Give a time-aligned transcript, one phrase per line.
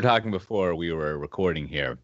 [0.00, 1.98] were talking before we were recording here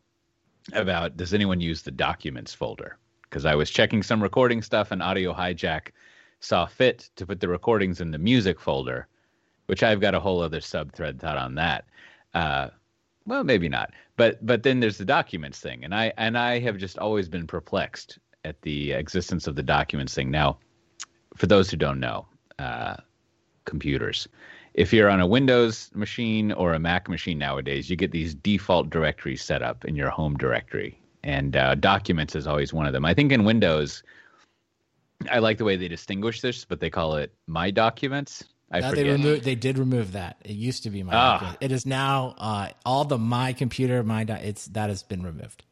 [0.75, 2.99] about does anyone use the documents folder?
[3.23, 5.93] Because I was checking some recording stuff and Audio Hijack
[6.41, 9.09] saw fit to put the recordings in the music folder,
[9.65, 11.87] which I've got a whole other sub thread thought on that.
[12.35, 12.69] Uh,
[13.25, 16.77] well, maybe not, but but then there's the documents thing, and I and I have
[16.77, 20.31] just always been perplexed at the existence of the documents thing.
[20.31, 20.59] Now,
[21.35, 22.27] for those who don't know,
[22.59, 22.97] uh,
[23.65, 24.29] computers,
[24.77, 28.91] if you're on a Windows machine or a Mac machine nowadays, you get these default
[28.91, 33.05] directories set up in your home directory, and uh, documents is always one of them.
[33.05, 34.03] I think in Windows,
[35.31, 38.45] I like the way they distinguish this, but they call it My Documents.
[38.71, 39.05] I No, forget.
[39.05, 39.45] they removed.
[39.45, 40.37] They did remove that.
[40.45, 41.13] It used to be my.
[41.15, 41.57] Ah.
[41.61, 44.03] It is now uh, all the my computer.
[44.03, 45.65] My do- it's that has been removed.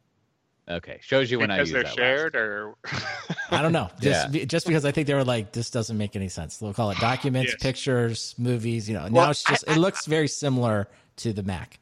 [0.69, 1.97] Okay, shows you when I because use they're that last.
[1.97, 2.75] shared, or
[3.51, 3.89] I don't know.
[4.01, 4.31] Just Yeah.
[4.31, 6.57] be- just because I think they were like this doesn't make any sense.
[6.59, 7.63] They'll call it documents, Yes.
[7.63, 8.89] pictures, movies.
[8.89, 9.03] You know.
[9.11, 11.79] Well, now it's just it looks very similar to the Mac.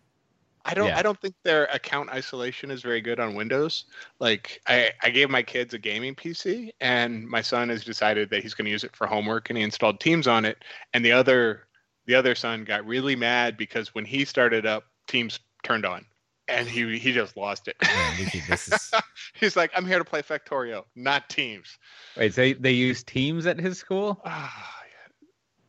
[0.65, 0.99] I don't Yeah.
[0.99, 3.85] I don't think their account isolation is very good on Windows.
[4.21, 8.43] Like I, I gave my kids a gaming PC and my son has decided that
[8.43, 10.59] he's going to use it for homework and he installed Teams on it
[10.95, 11.67] and the other
[12.07, 16.05] the other son got really mad because when he started up Teams turned on
[16.53, 17.77] and he he just lost it.
[17.83, 18.17] Man,
[18.49, 18.93] this is-
[19.35, 21.79] he's like I'm here to play Factorio, not Teams.
[22.17, 24.21] Wait, so they, use Teams at his school?
[24.27, 24.69] Ah,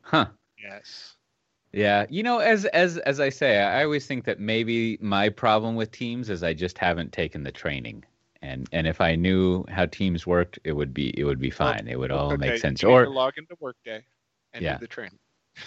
[0.01, 0.25] Huh.
[0.61, 1.15] yes.
[1.71, 5.75] Yeah, you know, as as as I say, I always think that maybe my problem
[5.75, 8.03] with Teams is I just haven't taken the training,
[8.43, 11.87] and and if I knew how Teams worked, it would be it would be fine.
[11.87, 12.83] it would all Okay, make sense.
[12.83, 14.03] you Or log into Workday
[14.53, 14.73] and Yeah.
[14.75, 15.17] do the training.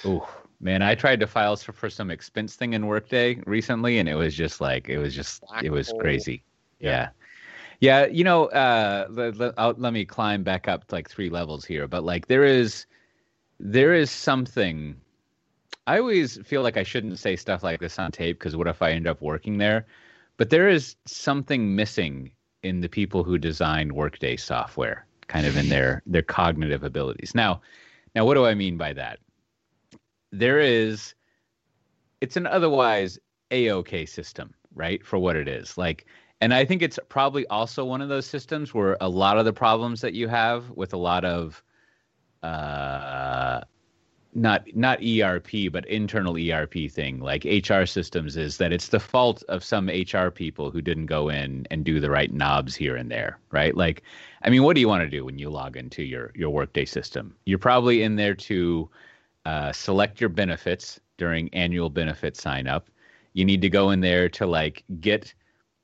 [0.05, 0.29] Oh
[0.61, 4.15] man, I tried to file for, for some expense thing in Workday recently, and it
[4.15, 6.01] was just like it was just Black it was hole.
[6.01, 6.43] crazy.
[6.81, 6.91] Yeah.
[6.91, 7.09] Yeah.
[7.79, 11.65] Yeah, you know, uh, let, let, I'll, let me climb back up like three levels
[11.65, 12.87] here, but like there is,
[13.61, 14.97] there is something.
[15.87, 18.81] I always feel like I shouldn't say stuff like this on tape because what if
[18.81, 19.87] I end up working there?
[20.39, 22.31] But there is something missing
[22.63, 27.35] in the people who design Workday software, kind of in their their cognitive abilities.
[27.35, 27.61] Now,
[28.15, 29.19] now what do I mean by that?
[30.39, 31.15] There is,
[32.21, 33.19] it's an otherwise
[33.51, 35.05] a-okay system, right?
[35.05, 36.07] For what it is, like
[36.41, 39.53] and I think it's probably also one of those systems where a lot of the
[39.53, 41.63] problems that you have with a lot of
[42.43, 43.61] uh
[44.35, 49.43] not not ERP but internal ERP thing like HR systems is that it's the fault
[49.49, 53.11] of some HR people who didn't go in and do the right knobs here and
[53.11, 53.75] there, right?
[53.75, 54.03] Like
[54.43, 56.85] I mean, what do you want to do when you log into your your workday
[56.85, 57.35] system?
[57.47, 58.91] You're probably in there to
[59.47, 62.91] uh, select your benefits during annual benefit sign up.
[63.33, 65.33] You need to go in there to like get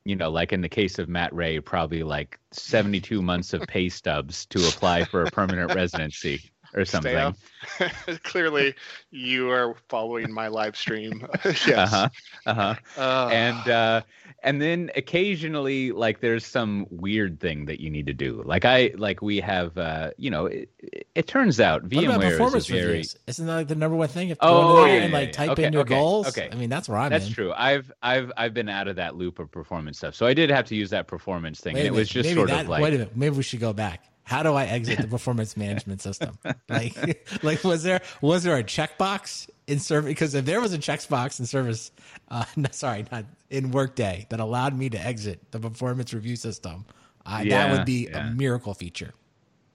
[0.04, 3.88] you know, like in the case of Matt Ray, probably like 72 months of pay
[3.88, 7.34] stubs to apply for a permanent residency or something.
[8.24, 8.74] Clearly,
[9.10, 11.26] you are following my live stream.
[11.44, 11.92] yes.
[11.92, 12.08] Uh-huh.
[12.46, 12.74] Uh-huh.
[13.00, 14.02] Uh, And uh
[14.44, 18.42] and then occasionally like there's some weird thing that you need to do.
[18.44, 22.20] Like I like we have uh you know, it, it, it turns out What about
[22.20, 22.86] VMware performance is very.
[22.86, 23.16] Reviews?
[23.28, 24.30] Isn't that like the number one thing?
[24.30, 25.32] If Oh, go into there yeah, and like yeah.
[25.32, 26.26] type Okay, in your okay, goals.
[26.28, 26.48] okay.
[26.50, 27.32] I mean, that's where I'm That's in.
[27.32, 27.52] true.
[27.56, 30.14] I've I've I've been out of that loop of performance stuff.
[30.16, 31.74] So I did have to use that performance thing.
[31.74, 33.36] Wait and a it was just maybe sort that, of like wait a minute, maybe
[33.36, 34.04] we should go back.
[34.32, 36.38] How do I exit the performance management system?
[36.66, 36.96] Like,
[37.42, 40.08] like was there was there a checkbox in service?
[40.08, 41.92] Because if there was a checkbox in service,
[42.30, 46.86] uh, no, sorry, not in Workday that allowed me to exit the performance review system,
[47.26, 48.28] uh, that would be yeah.
[48.28, 49.12] a miracle feature.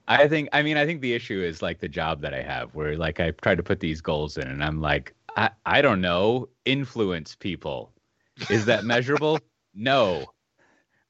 [0.07, 2.74] I think I mean I think the issue is like the job that I have
[2.74, 6.01] where like I try to put these goals in and I'm like I, I don't
[6.01, 7.91] know influence people
[8.50, 9.39] is that measurable
[9.75, 10.25] no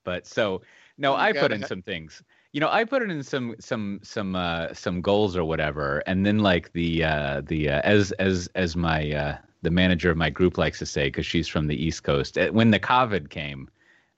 [0.03, 0.63] but so
[0.97, 4.35] no I put in some things you know I put it in some some some
[4.35, 8.75] uh some goals or whatever and then like the uh the uh, as as as
[8.75, 12.03] my uh the manager of my group likes to say because she's from the east
[12.03, 13.69] coast eh, when the covid came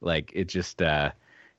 [0.01, 1.11] like it just uh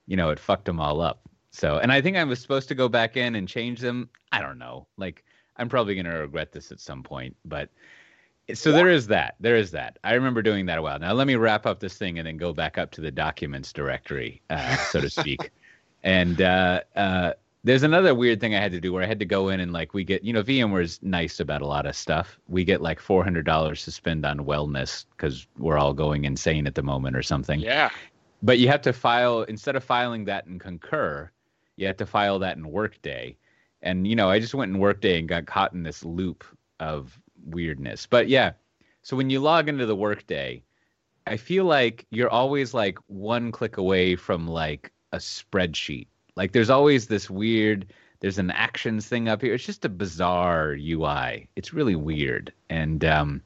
[0.07, 1.21] you know it fucked them all up
[1.51, 4.09] so, and I think I was supposed to go back in and change them.
[4.33, 4.87] I don't know.
[4.97, 5.25] Like,
[5.57, 7.71] I'm probably going to regret this at some point, but
[8.55, 9.35] so there is that.
[9.41, 9.99] There is that.
[10.03, 10.99] I remember doing that a while.
[10.99, 13.73] Now, let me wrap up this thing and then go back up to the documents
[13.73, 15.51] directory, uh, so to speak.
[16.03, 17.33] and uh, uh,
[17.63, 19.73] there's another weird thing I had to do where I had to go in and
[19.73, 22.39] like we get, you know, VMware's nice about a lot of stuff.
[22.49, 26.83] We get like $400 to spend on wellness because we're all going insane at the
[26.83, 27.91] moment or something yeah.
[28.43, 31.31] but you have to file instead of filing that in concur
[31.77, 33.37] you have to file that in workday
[33.83, 36.45] and you know i just went in workday and got caught in this loop
[36.79, 38.53] of weirdness but yeah
[39.03, 40.63] so when you log into the workday
[41.27, 46.71] i feel like you're always like one click away from like a spreadsheet like there's
[46.71, 51.73] always this weird there's an actions thing up here it's just a bizarre ui it's
[51.73, 53.43] really weird and um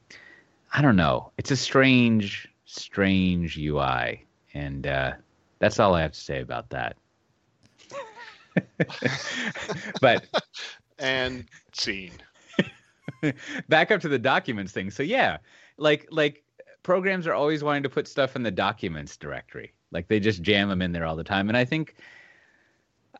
[0.73, 5.13] i don't know it's a strange strange UI, and uh,
[5.59, 6.97] that's all I have to say about that.
[10.01, 10.25] but
[10.99, 12.13] and scene.
[13.69, 14.91] back up to the documents thing.
[14.91, 15.37] So yeah,
[15.77, 16.43] like like
[16.83, 19.73] programs are always wanting to put stuff in the documents directory.
[19.95, 21.47] Like they just jam them in there all the time.
[21.47, 21.95] And I think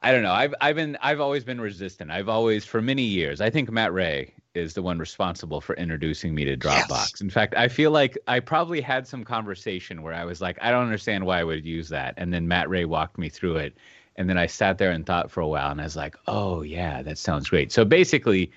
[0.02, 0.34] I don't know.
[0.34, 2.12] I've I've been I've always been resistant.
[2.12, 3.40] I've always for many years.
[3.40, 6.90] I think Matt Ray is the one responsible for introducing me to Dropbox.
[6.90, 7.22] Yes.
[7.22, 10.70] In fact, I feel like I probably had some conversation where I was like, I
[10.70, 12.14] don't understand why I would use that.
[12.18, 13.78] And then Matt Ray walked me through it.
[14.18, 16.62] And then I sat there and thought for a while and I was like, oh
[16.62, 17.72] yeah, that sounds great.
[17.72, 18.52] So basically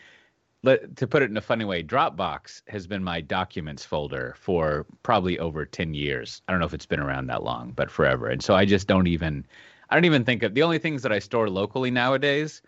[0.62, 4.86] let, to put it in a funny way, Dropbox has been my documents folder for
[5.02, 6.42] probably over 10 years.
[6.48, 8.28] I don't know if it's been around that long, but forever.
[8.28, 9.46] And so I just don't even,
[9.90, 12.60] I don't even think of the only things that I store locally nowadays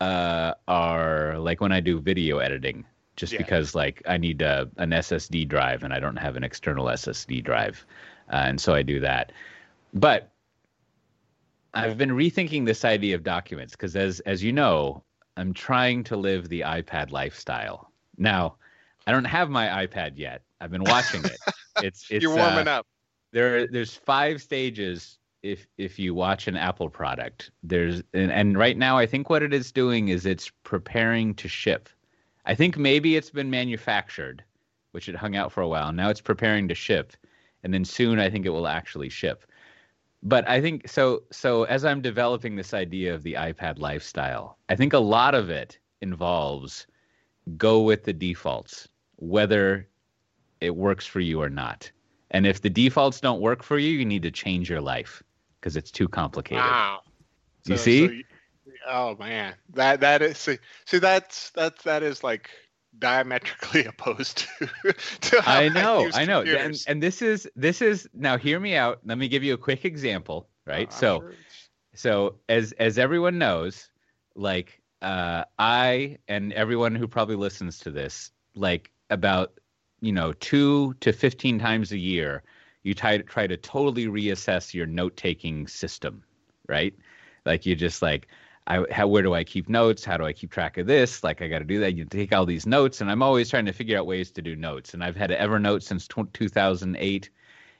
[0.00, 2.84] uh, are like when I do video editing,
[3.16, 3.38] just yeah.
[3.38, 6.86] because like I need a, uh, an SSD drive and I don't have an external
[6.86, 7.84] SSD drive.
[8.32, 9.32] Uh, and so I do that.
[9.92, 10.32] But
[11.74, 15.02] I've been rethinking this idea of documents because as as you know,
[15.36, 17.90] I'm trying to live the iPad lifestyle.
[18.16, 18.56] Now,
[19.06, 20.42] I don't have my iPad yet.
[20.60, 21.38] I've been watching it.
[21.82, 22.86] It's it's You're warming uh, up.
[23.32, 27.50] There there's five stages if if you watch an Apple product.
[27.62, 31.48] There's and, and right now I think what it is doing is it's preparing to
[31.48, 31.90] ship.
[32.46, 34.42] I think maybe it's been manufactured,
[34.92, 35.92] which it hung out for a while.
[35.92, 37.12] Now it's preparing to ship,
[37.62, 39.44] and then soon I think it will actually ship
[40.26, 41.22] but I think so.
[41.30, 45.50] So as I'm developing this idea of the iPad lifestyle, I think a lot of
[45.50, 46.86] it involves
[47.56, 49.88] go with the defaults, whether
[50.60, 51.90] it works for you or not.
[52.32, 55.22] And if the defaults don't work for you, you need to change your life
[55.60, 56.64] because it's too complicated.
[56.64, 57.02] Wow.
[57.66, 58.06] You see?
[58.06, 58.24] So you,
[58.88, 62.50] oh man, that that is see, see that's that's that is like
[62.98, 66.42] diametrically opposed to, to I know, I, I know.
[66.42, 69.00] And, and this is this is now hear me out.
[69.04, 70.88] Let me give you a quick example, right?
[70.88, 71.34] Uh, so sure.
[71.94, 73.90] so as as everyone knows,
[74.34, 79.58] like uh I and everyone who probably listens to this, like about
[80.00, 82.42] you know, 2 to 15 times a year,
[82.82, 86.22] you try to try to totally reassess your note-taking system,
[86.68, 86.94] right?
[87.44, 88.28] Like you just like
[88.66, 90.04] I how where do I keep notes?
[90.04, 91.22] How do I keep track of this?
[91.22, 91.94] Like I got to do that.
[91.94, 94.56] You take all these notes, and I'm always trying to figure out ways to do
[94.56, 94.94] notes.
[94.94, 97.30] And I've had Evernote since t- 2008,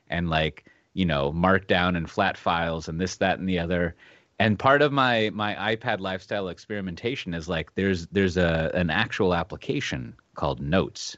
[0.09, 3.97] and like you know Markdown and flat files and this, that, and the other.
[4.39, 9.35] And part of my my iPad lifestyle experimentation is like there's there's a an actual
[9.35, 11.17] application called Notes.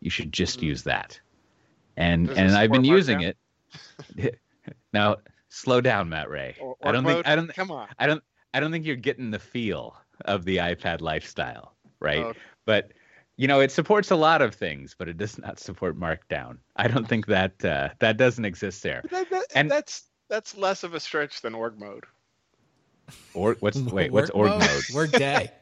[0.00, 0.66] You should just mm-hmm.
[0.66, 1.20] use that.
[1.96, 3.38] And Does and I've been using it.
[4.92, 5.16] now
[5.48, 6.56] slow down, Matt Ray.
[6.60, 7.14] Or, or I don't mode?
[7.14, 7.88] think I don't come on.
[7.98, 8.22] I don't
[8.56, 9.94] I don't think you're getting the feel
[10.24, 12.24] of the iPad lifestyle, right?
[12.24, 12.32] Oh.
[12.64, 12.92] But
[13.36, 16.56] you know, it supports a lot of things, but it does not support Markdown.
[16.74, 19.02] I don't think that uh, that doesn't exist there.
[19.10, 22.04] That, that, and that's that's less of a stretch than org mode.
[23.34, 24.10] Or what's wait?
[24.10, 24.60] What's org mode?
[24.60, 24.84] mode?
[24.94, 25.50] Work day.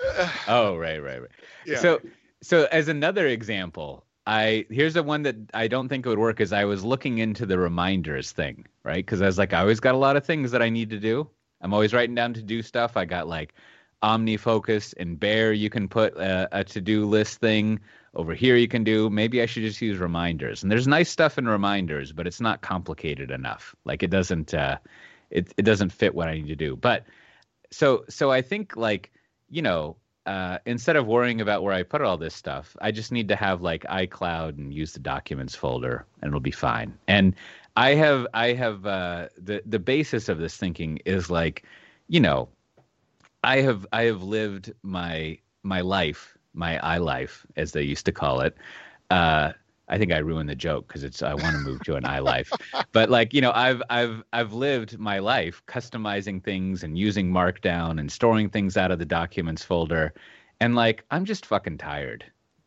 [0.48, 1.30] oh right, right, right.
[1.64, 1.78] Yeah.
[1.78, 2.00] So
[2.42, 6.40] so as another example, I here's the one that I don't think would work.
[6.40, 9.06] Is I was looking into the reminders thing, right?
[9.06, 10.98] Because I was like, I always got a lot of things that I need to
[10.98, 11.30] do,
[11.60, 12.96] I'm always writing down to do stuff.
[12.96, 13.54] I got like
[14.02, 15.52] OmniFocus and Bear.
[15.52, 17.80] You can put a, a to do list thing
[18.14, 18.56] over here.
[18.56, 19.10] You can do.
[19.10, 20.62] Maybe I should just use reminders.
[20.62, 23.74] And there's nice stuff in reminders, but it's not complicated enough.
[23.84, 24.54] Like it doesn't.
[24.54, 24.78] Uh,
[25.30, 26.76] it it doesn't fit what I need to do.
[26.76, 27.04] But
[27.70, 29.12] so so I think like
[29.48, 33.10] you know uh, instead of worrying about where I put all this stuff, I just
[33.10, 36.96] need to have like iCloud and use the documents folder, and it'll be fine.
[37.08, 37.34] And
[37.76, 41.64] I have I have uh, the the basis of this thinking is like,
[42.08, 42.48] you know,
[43.44, 48.12] I have I have lived my my life, my i life, as they used to
[48.12, 48.56] call it.
[49.10, 49.52] Uh,
[49.88, 52.20] I think I ruined the joke because it's I want to move to an i
[52.20, 52.52] life,
[52.92, 57.98] but like you know I've I've I've lived my life customizing things and using Markdown
[57.98, 60.12] and storing things out of the documents folder,
[60.60, 62.24] and like I'm just fucking tired,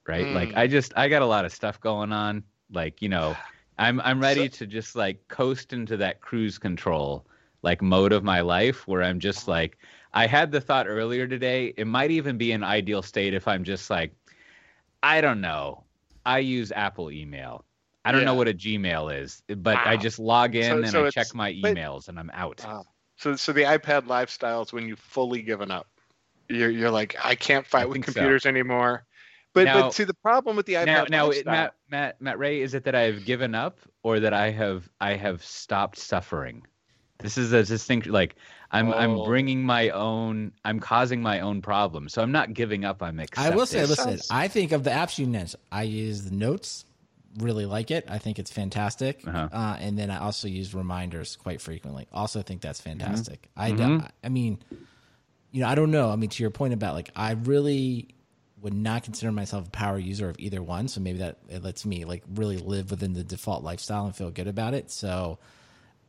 [0.08, 0.26] right?
[0.26, 0.34] Mm.
[0.34, 3.36] Like I just I got a lot of stuff going on, like you know
[3.78, 7.26] I'm I'm ready so, to just like coast into that cruise control
[7.64, 9.52] like mode of my life where I'm just uh-huh.
[9.52, 9.78] like
[10.14, 13.64] I had the thought earlier today, it might even be an ideal state if I'm
[13.64, 14.14] just like
[15.02, 15.84] I don't know.
[16.26, 17.66] I use Apple email.
[18.06, 18.28] I don't yeah.
[18.28, 19.84] know what a Gmail is, but wow.
[19.86, 22.62] I just log in so, and so I check my emails and I'm out.
[22.64, 22.86] Wow.
[23.16, 25.88] So so the iPad lifestyle is when you've fully given up.
[26.50, 28.50] You're you're like I can't fight I with computers so.
[28.50, 29.06] anymore.
[29.54, 32.40] But now, but see the problem with the iPad now, now it, Matt Matt Matt
[32.40, 36.66] Ray is it that I've given up or that I have I have stopped suffering?
[37.20, 38.36] This is a distinct like
[38.72, 38.98] I'm oh.
[38.98, 42.10] I'm bringing my own I'm causing my own problem.
[42.10, 43.04] So I'm not giving up.
[43.04, 43.54] I'm accepting.
[43.54, 45.62] I will say, listen, I think of the apps you mentioned.
[45.72, 46.86] I use the Notes,
[47.38, 48.06] really like it.
[48.10, 49.22] I think it's fantastic.
[49.26, 49.50] Uh-huh.
[49.52, 52.08] Uh, and then I also use reminders quite frequently.
[52.12, 53.48] Also think that's fantastic.
[53.56, 54.10] I, Mhm.
[54.24, 54.60] I mean,
[55.52, 56.10] you know, I don't know.
[56.10, 58.08] I mean, to your point about like, I really
[58.64, 60.88] would not consider myself a power user of either one.
[60.88, 64.32] So maybe that it lets me like really live within the default lifestyle and feel
[64.32, 64.90] good about it.
[64.90, 65.38] So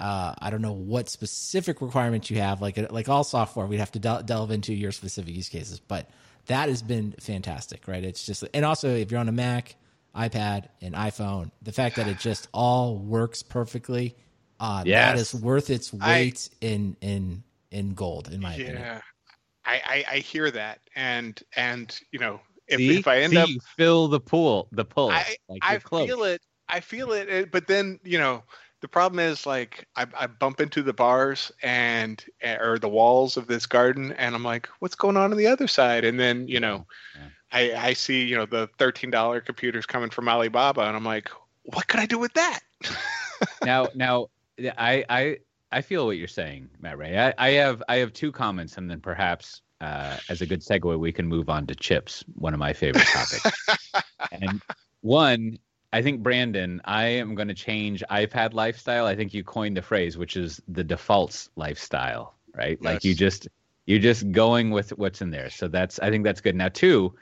[0.01, 2.63] uh, I don't know what specific requirements you have.
[2.63, 5.81] Like like all software, we'd have to del- delve into your specific use cases.
[5.81, 6.09] But
[6.47, 8.05] that has been fantastic, right?
[8.05, 9.77] It's just and also if you're on a Mac,
[10.15, 14.15] iPad, and iPhone, the fact that it just all works perfectly,
[14.61, 15.35] uh, that Yes.
[15.35, 19.01] is worth its I- weight in in in gold, in my opinion.
[19.65, 22.99] I, I I hear that, and and you know if, See?
[22.99, 25.11] if I end See, up fill the pool, the pull.
[25.11, 26.43] I- like I feel it.
[26.69, 27.51] I feel it.
[27.51, 28.43] But then, you know,
[28.81, 33.37] the problem is like I, I bump into the bars and eh, or the walls
[33.37, 36.05] of this garden, and I'm like, what's going on on the other side?
[36.05, 37.29] And then, you know, Yeah.
[37.53, 41.31] I I see you know the thirteen dollar computers coming from Alibaba, and I'm like,
[41.65, 42.61] what could I do with that?
[43.65, 44.29] now now
[44.59, 45.39] I I
[45.75, 47.19] I feel what you're saying, Matt Ray.
[47.19, 50.99] I, I have I have two comments, and then perhaps uh, as a good segue,
[50.99, 53.67] we can move on to chips, one of my favorite topics.
[54.33, 54.63] and
[55.01, 55.59] one,
[55.93, 59.05] I think Brandon, I am going to change iPad lifestyle.
[59.05, 62.81] I think you coined the phrase, which is the defaults lifestyle, right?
[62.81, 63.49] Like you just
[63.85, 65.51] you're just going with what's in there.
[65.51, 66.55] So that's I think that's good.
[66.55, 67.15] Now two,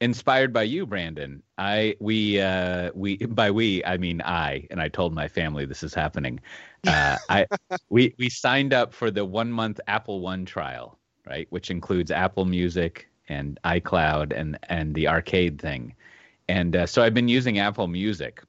[0.00, 1.42] inspired by you, Brandon.
[1.58, 5.82] I we uh we by we I mean I and I told my family this
[5.82, 6.40] is happening.
[6.86, 7.46] Uh, I
[7.90, 12.44] we we signed up for the one month Apple One trial, right, which includes Apple
[12.44, 15.94] Music and iCloud and and the arcade thing,
[16.48, 18.42] and uh, so I've been using Apple Music,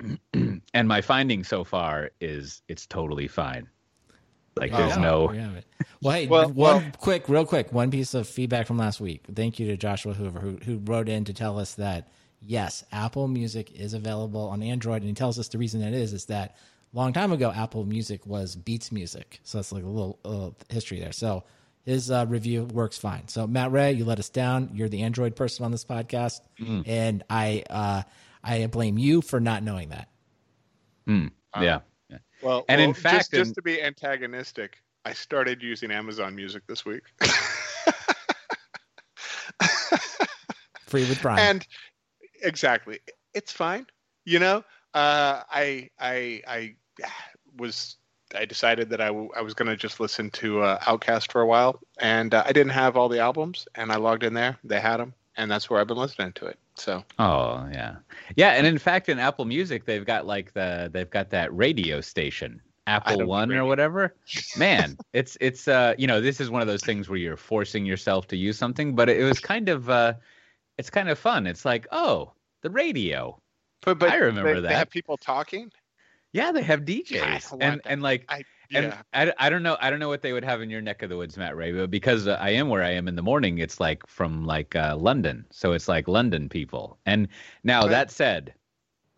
[0.34, 3.68] and my finding so far is it's totally fine.
[4.58, 5.64] Like Oh, there's yeah, no it.
[6.02, 9.24] Well, hey, Well- one well- quick, real quick, one piece of feedback from last week.
[9.34, 12.10] Thank you to Joshua Hoover who who wrote in to tell us that
[12.40, 16.12] yes, Apple Music is available on Android, and he tells us the reason that is
[16.12, 16.56] is that
[16.92, 20.50] a long time ago Apple Music was Beats Music, so that's like a little uh,
[20.72, 21.12] history there.
[21.12, 21.44] So
[21.84, 23.28] his uh, review works fine.
[23.28, 24.70] So Matt Ray, you let us down.
[24.74, 26.82] You're the Android person on this podcast, Mm.
[26.86, 28.02] and I uh,
[28.44, 30.08] I blame you for not knowing that.
[31.06, 31.26] Hmm,
[31.60, 31.80] yeah.
[32.42, 36.62] Well, And in fact, just, just in- to be antagonistic, I started using Amazon Music
[36.66, 37.02] this week.
[40.86, 41.38] Free with Prime.
[41.38, 41.66] and
[42.42, 42.98] exactly
[43.34, 43.84] it's fine
[44.24, 44.58] you know
[44.94, 46.74] uh i i i
[47.58, 47.96] was
[48.34, 51.40] i decided that I, w- I was going to just listen to uh, OutKast for
[51.42, 54.56] a while and uh, i didn't have all the albums and i logged in there
[54.64, 57.96] they had them and that's where i've been listening to it so Oh yeah,
[58.36, 58.50] yeah.
[58.50, 62.60] And in fact, in Apple Music, they've got like the they've got that radio station,
[62.86, 64.14] Apple One or whatever.
[64.56, 67.84] Man, it's it's uh you know this is one of those things where you're forcing
[67.84, 70.14] yourself to use something, but it was kind of uh
[70.78, 71.46] it's kind of fun.
[71.46, 73.40] It's like oh the radio.
[73.82, 74.68] but but I remember they, that.
[74.68, 75.72] they have people talking
[76.32, 77.90] Yeah, they have DJs I and that.
[77.90, 78.44] and like i
[78.74, 80.80] and yeah I, I don't know I don't know what they would have in your
[80.80, 83.16] neck of the woods, Matt Ray, but because uh, I am where I am in
[83.16, 86.98] the morning, it's like from like uh, London, so it's like London people.
[87.06, 87.28] And
[87.64, 87.88] now Right.
[87.88, 88.54] that said,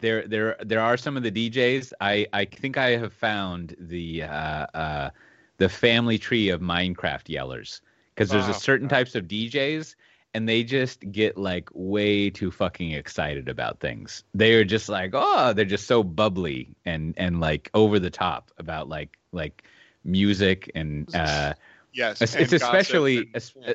[0.00, 1.92] there there there are some of the DJs.
[2.00, 5.10] I I think I have found the uh, uh,
[5.58, 7.80] the family tree of Minecraft yellers
[8.14, 9.96] because there's Oh, a certain types of DJs.
[10.34, 14.24] And they just get like way too fucking excited about things.
[14.34, 18.52] They are just like, oh, they're just so bubbly and and like over the top
[18.58, 19.64] about like like
[20.04, 21.54] music and uh
[21.92, 23.74] yes it's, it's especially and- yeah.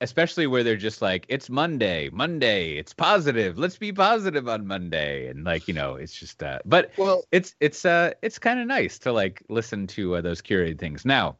[0.00, 5.28] especially where they're just like it's monday monday it's positive let's be positive on monday.
[5.28, 8.66] And like you know it's just uh but well it's it's uh it's kind of
[8.66, 11.04] nice to like listen to uh, those curated things.
[11.04, 11.36] Now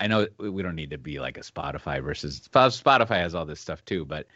[0.00, 3.44] i know we we don't need to be like a spotify versus spotify has all
[3.44, 4.26] this stuff too but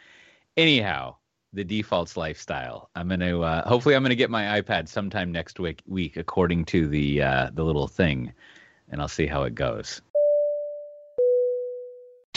[0.57, 1.15] anyhow
[1.53, 5.81] the defaults lifestyle i'm gonna uh, hopefully i'm gonna get my ipad sometime next week
[5.87, 8.33] week according to the uh the little thing
[8.89, 10.01] and i'll see how it goes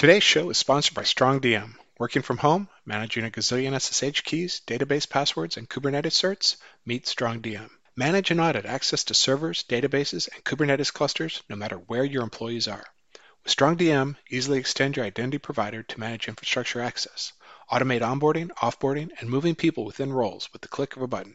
[0.02, 1.74] Today's show is sponsored by StrongDM.
[1.96, 6.56] Working from home, managing a gazillion SSH keys, database passwords, and Kubernetes certs?
[6.84, 7.70] Meet StrongDM.
[7.94, 12.66] Manage and audit access to servers, databases, and Kubernetes clusters no matter where your employees
[12.66, 12.84] are.
[13.44, 17.32] With StrongDM, easily extend your identity provider to manage infrastructure access.
[17.72, 21.34] Automate onboarding, offboarding, and moving people within roles with the click of a button.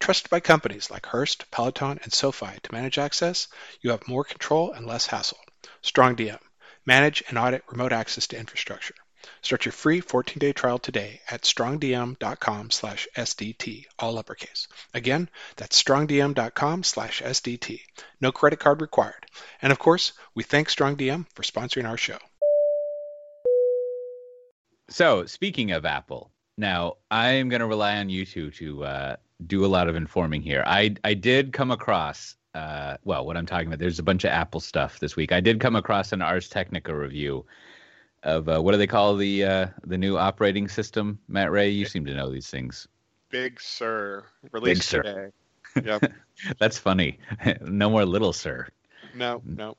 [0.00, 3.48] Trusted by companies like Hearst, Peloton, and SoFi to manage access,
[3.82, 5.38] you have more control and less hassle.
[5.82, 6.40] StrongDM.
[6.86, 8.94] Manage and audit remote access to infrastructure.
[9.42, 14.68] Start your free 14-day trial today at strongdm.com slash SDT, all uppercase.
[14.94, 17.80] Again, that's strongdm.com slash SDT.
[18.20, 19.26] No credit card required.
[19.60, 22.18] And of course, we thank StrongDM for sponsoring our show.
[24.88, 29.16] So, speaking of Apple, now I am going to rely on you two to uh,
[29.46, 30.62] do a lot of informing here.
[30.66, 33.78] I I did come across uh, well, what I'm talking about.
[33.78, 35.30] There's a bunch of Apple stuff this week.
[35.30, 37.44] I did come across an Ars Technica review
[38.22, 41.18] of uh, what do they call the uh, the new operating system?
[41.28, 42.88] Matt Ray, you seem to know these things.
[43.28, 45.02] Big Sir released Big Sur.
[45.02, 45.28] today.
[45.84, 46.10] Yep.
[46.58, 47.18] That's funny.
[47.60, 48.66] no more Little Sir,
[49.14, 49.76] no, no.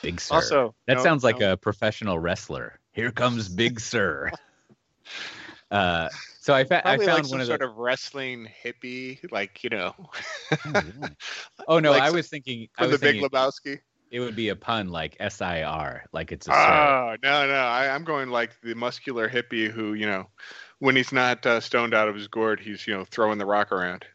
[0.00, 0.36] Big Sir.
[0.36, 1.52] Also, that no, sounds like no.
[1.52, 2.78] a professional wrestler.
[2.98, 4.32] Here comes Big Sir.
[5.70, 6.08] uh,
[6.40, 7.66] so I, fa- I found like some one of sort the.
[7.68, 9.94] of wrestling hippie, like you know,
[11.68, 12.66] Oh no, like I was thinking.
[12.76, 13.78] I was the Big Lebowski.
[14.10, 16.56] it would be a pun like S I R, like it's a sir.
[16.56, 20.24] Oh no, no, I, I'm going like the muscular hippie who, you know,
[20.80, 23.70] when he's not uh, stoned out of his gourd, he's you know throwing the rock
[23.70, 24.06] around.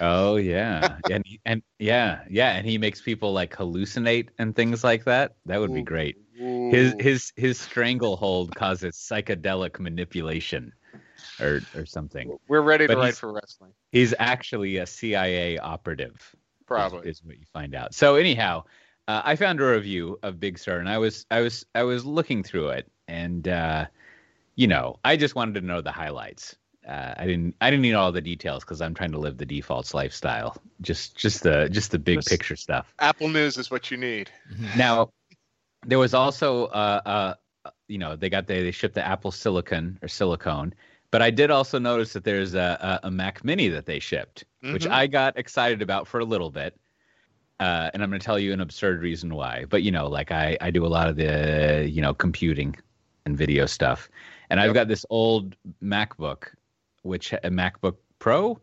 [0.00, 5.06] Oh yeah, and and yeah, yeah, and he makes people like hallucinate and things like
[5.06, 5.34] that.
[5.46, 6.18] That would be great.
[6.38, 6.96] His Ooh.
[7.00, 10.72] his his stranglehold causes psychedelic manipulation,
[11.40, 12.36] or or something.
[12.48, 13.72] We're ready but to write for wrestling.
[13.90, 16.14] He's actually a CIA operative.
[16.14, 17.08] is- Probably.
[17.08, 17.94] is, what you find out.
[17.94, 18.64] So anyhow,
[19.08, 22.04] uh, I found a review of Big Star, and I was I was I was
[22.04, 23.86] looking through it, and uh,
[24.54, 26.54] you know, I just wanted to know the highlights.
[26.86, 29.46] Uh, I didn't I didn't need all the details because I'm trying to live the
[29.46, 30.56] defaults lifestyle.
[30.82, 32.94] Just just the just the big Just- picture stuff.
[32.98, 34.30] Apple News is what you need.
[34.76, 35.10] Now,
[35.86, 39.98] there was also, uh, uh, you know, they got the, they shipped the Apple Silicon
[40.02, 40.74] or silicone,
[41.10, 44.44] but I did also notice that there's a, a, a Mac Mini that they shipped,
[44.60, 44.90] which Mhm.
[44.90, 46.78] I got excited about for a little bit.
[47.60, 49.64] Uh, and I'm going to tell you an absurd reason why.
[49.68, 52.76] But you know, like I, I do a lot of the, you know, computing
[53.26, 54.08] and video stuff,
[54.48, 56.54] and I've got this old MacBook,
[57.02, 58.60] which a MacBook Pro,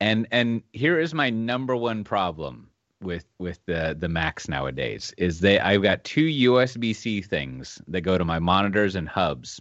[0.00, 2.69] and and here is my number one problem
[3.02, 8.02] with with the the Macs nowadays is they I've got two USB C things that
[8.02, 9.60] go to my monitors and hubs,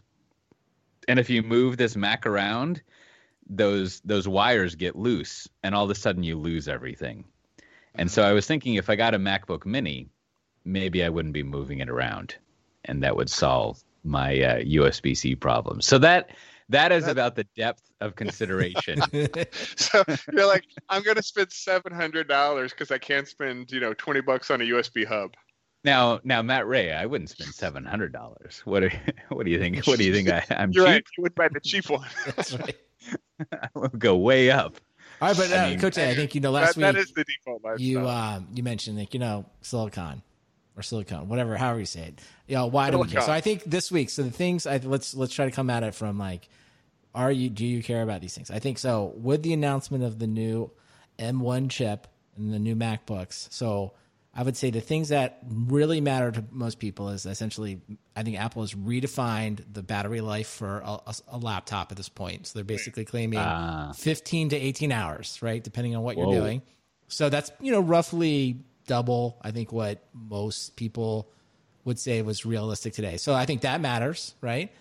[1.08, 2.82] and if you move this Mac around,
[3.50, 7.26] those those wires get loose, and all of a sudden you lose everything.
[7.96, 10.10] And so I was thinking if I got a MacBook Mini,
[10.64, 12.36] maybe I wouldn't be moving it around,
[12.86, 15.82] and that would solve my uh, USB C problem.
[15.82, 16.30] So that
[16.70, 19.00] that is That- about the depth of consideration.
[19.76, 23.94] So you're like, I'm gonna spend seven hundred dollars because I can't spend, you know,
[23.94, 25.34] twenty bucks on a USB hub.
[25.84, 28.62] now, now, Matt Ray, I wouldn't spend seven hundred dollars.
[28.66, 28.90] What do
[29.30, 29.86] what do you think?
[29.88, 30.30] What do you think?
[30.30, 30.94] I, I'm You're cheap.
[30.94, 31.06] right.
[31.18, 32.08] You would buy the cheap one.
[32.26, 32.76] That's right.
[33.54, 34.76] I will go way up.
[35.22, 36.96] All right, but uh, I mean- Coach, A, I think you know That, last that
[36.96, 37.86] week is the default lifestyle.
[37.86, 40.22] you um you mentioned like you know silicon
[40.80, 42.22] or silicone, whatever, however you say it.
[42.48, 43.22] You know, why do we care?
[43.22, 45.84] So I think this week, so the things I let's let's try to come at
[45.84, 46.48] it from like,
[47.14, 48.50] are you do you care about these things?
[48.50, 49.14] I think so.
[49.18, 50.72] With the announcement of the new
[51.20, 53.94] M1 chip and the new MacBooks, so
[54.34, 57.82] I would say the things that really matter to most people is essentially,
[58.16, 62.10] I think Apple has redefined the battery life for a, a- a laptop at this
[62.10, 62.48] point.
[62.48, 63.92] So they're basically claiming Ah.
[63.98, 65.62] 15 to 18 hours, right?
[65.64, 66.32] Depending on what Whoa.
[66.32, 66.62] you're doing.
[67.08, 71.30] So that's, you know, roughly double, I think, what most people
[71.86, 73.18] would say was realistic today.
[73.18, 74.72] So I think that matters, right?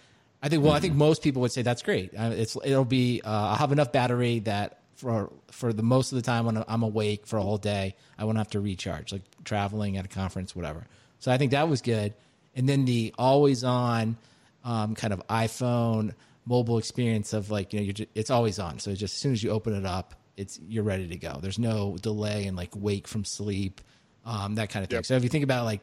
[0.42, 2.14] I think, well, I think most people would say that's great.
[2.14, 6.16] Uh, it's, it'll be, uh, I'll have enough battery that for, for the most of
[6.16, 9.22] the time when I'm awake for a whole day, I won't have to recharge, like
[9.44, 10.86] traveling at a conference, whatever.
[11.18, 12.14] So I think that was good.
[12.56, 14.16] And then the always on
[14.64, 16.14] um, kind of iPhone
[16.46, 18.78] mobile experience of like, you know, you're just, it's always on.
[18.78, 21.38] So just as soon as you open it up, it's, you're ready to go.
[21.42, 23.80] There's no delay and like wake from sleep,
[24.28, 24.98] um, that kind of thing.
[24.98, 25.06] Yep.
[25.06, 25.80] So if you think about like,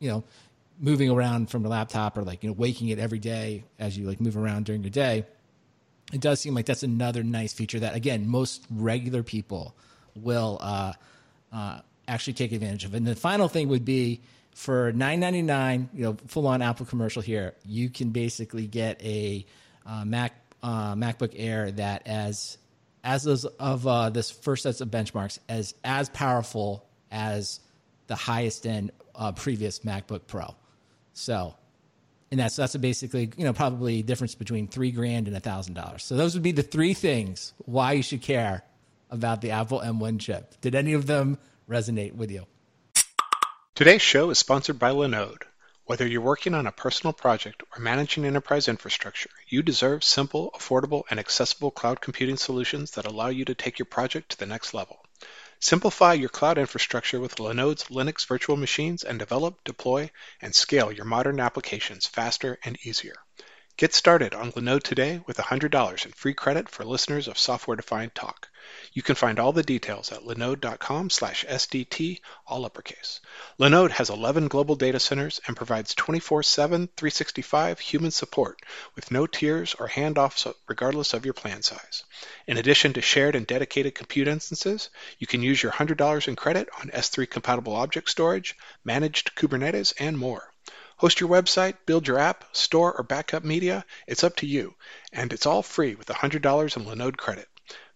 [0.00, 0.24] you know,
[0.80, 4.06] moving around from the laptop or like, you know, waking it every day as you
[4.06, 5.24] like move around during the day,
[6.12, 9.74] it does seem like that's another nice feature that again most regular people
[10.16, 10.92] will uh,
[11.52, 12.94] uh, actually take advantage of.
[12.94, 14.20] And the final thing would be
[14.54, 17.54] for nine ninety nine, you know, full on Apple commercial here.
[17.64, 19.46] You can basically get a
[19.86, 22.58] uh, Mac uh, MacBook Air that as
[23.04, 27.60] as those of uh, this first sets of benchmarks as as powerful as
[28.06, 30.54] the highest end uh, previous MacBook Pro.
[31.12, 31.54] So
[32.34, 36.02] and that's that's basically you know probably difference between three grand and a thousand dollars.
[36.02, 38.64] So those would be the three things why you should care
[39.08, 40.60] about the Apple M1 chip.
[40.60, 41.38] Did any of them
[41.70, 42.46] resonate with you?
[43.76, 45.42] Today's show is sponsored by Linode.
[45.84, 51.02] Whether you're working on a personal project or managing enterprise infrastructure, you deserve simple, affordable,
[51.10, 54.74] and accessible cloud computing solutions that allow you to take your project to the next
[54.74, 55.03] level.
[55.66, 60.10] Simplify your cloud infrastructure with Linode's Linux virtual machines and develop, deploy,
[60.42, 63.14] and scale your modern applications faster and easier.
[63.78, 68.14] Get started on Linode today with $100 in free credit for listeners of Software Defined
[68.14, 68.50] Talk.
[68.92, 73.20] You can find all the details at linode.com slash SDT, all uppercase.
[73.58, 78.60] Linode has 11 global data centers and provides 24-7, 365 human support
[78.94, 82.04] with no tiers or handoffs regardless of your plan size.
[82.46, 86.68] In addition to shared and dedicated compute instances, you can use your $100 in credit
[86.80, 90.52] on S3 compatible object storage, managed Kubernetes, and more.
[90.96, 93.84] Host your website, build your app, store or backup media.
[94.06, 94.74] It's up to you.
[95.12, 97.48] And it's all free with $100 in Linode credit.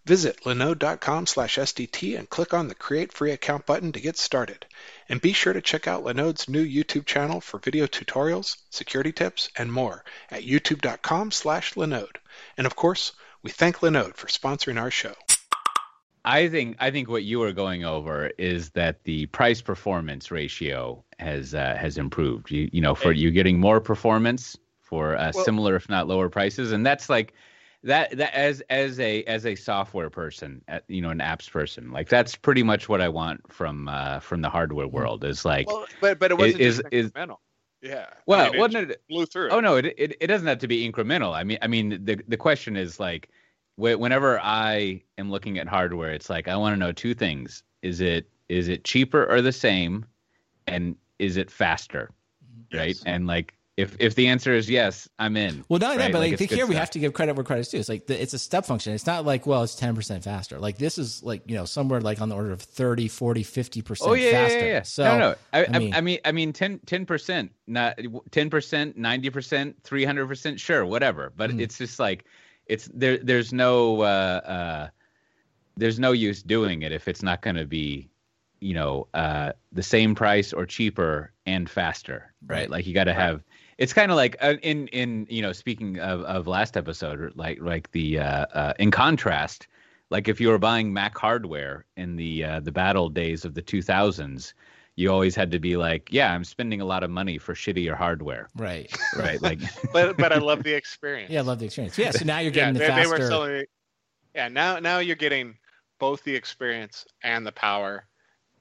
[0.08, 4.64] Visit linode.com slash SDT and click on the Create Free Account button to get started.
[5.06, 9.50] And be sure to check out Linode's new YouTube channel for video tutorials, security tips,
[9.54, 12.16] and more at youtube.com slash Linode.
[12.56, 15.12] And of course, we thank Linode for sponsoring our show.
[16.24, 21.04] I think I think what you were going over is that the price performance ratio
[21.18, 22.50] has uh, has improved.
[22.50, 26.30] You you know for you getting more performance for uh, well, similar if not lower
[26.30, 27.34] prices, and that's like
[27.84, 31.92] that that as as a as a software person, uh, you know, an apps person,
[31.92, 34.96] like that's pretty much what I want from uh, from the hardware hmm.
[34.96, 35.24] world.
[35.24, 37.36] Is like, well, but but it wasn't is, is incremental.
[37.80, 38.06] Yeah.
[38.26, 39.50] Well, I mean, wasn't it blew through?
[39.50, 41.32] Oh no, it, it it doesn't have to be incremental.
[41.32, 43.28] I mean, I mean the the question is like
[43.76, 48.00] whenever I am looking at hardware, it's like I want to know two things: is
[48.00, 50.04] it is it cheaper or the same,
[50.66, 52.10] and is it faster,
[52.72, 52.78] yes.
[52.80, 53.02] right?
[53.06, 55.64] And like if if the answer is yes, I'm in.
[55.68, 55.98] Well, not right?
[55.98, 57.78] that, but like, like here we have to give credit where credit's due.
[57.78, 58.92] It's like the, it's a step function.
[58.92, 60.58] It's not like well, it's ten percent faster.
[60.58, 63.82] Like this is like you know somewhere like on the order of 30, 40, 50
[63.82, 64.10] percent.
[64.10, 64.58] Oh yeah, faster.
[64.58, 64.82] yeah, yeah.
[64.82, 65.34] So no, no.
[65.52, 68.00] I, I, mean, I mean, I mean, 10 percent, not
[68.32, 70.58] ten percent, ninety percent, three hundred percent.
[70.58, 71.32] Sure, whatever.
[71.36, 71.60] But mm-hmm.
[71.60, 72.24] it's just like
[72.66, 73.18] it's there.
[73.18, 74.88] There's no uh, uh,
[75.76, 78.10] there's no use doing it if it's not going to be,
[78.60, 82.60] you know, uh, the same price or cheaper and faster, right?
[82.60, 82.70] right.
[82.70, 83.20] Like you got to right.
[83.20, 83.44] have.
[83.78, 87.58] It's kind of like uh, in in you know speaking of, of last episode, like
[87.60, 89.68] like the uh, uh, in contrast,
[90.10, 93.62] like if you were buying Mac hardware in the uh, the battle days of the
[93.62, 94.52] 2000s,
[94.96, 97.94] you always had to be like, yeah, I'm spending a lot of money for shittier
[97.94, 98.48] hardware.
[98.56, 98.92] Right.
[99.16, 99.40] Right.
[99.40, 99.60] Like,
[99.92, 101.30] but but I love the experience.
[101.30, 101.96] Yeah, I love the experience.
[101.98, 102.10] Yeah.
[102.10, 103.16] So now you're getting yeah, the they, faster.
[103.16, 103.64] They were selling,
[104.34, 104.48] yeah.
[104.48, 105.56] Now now you're getting
[105.98, 108.06] both the experience and the power,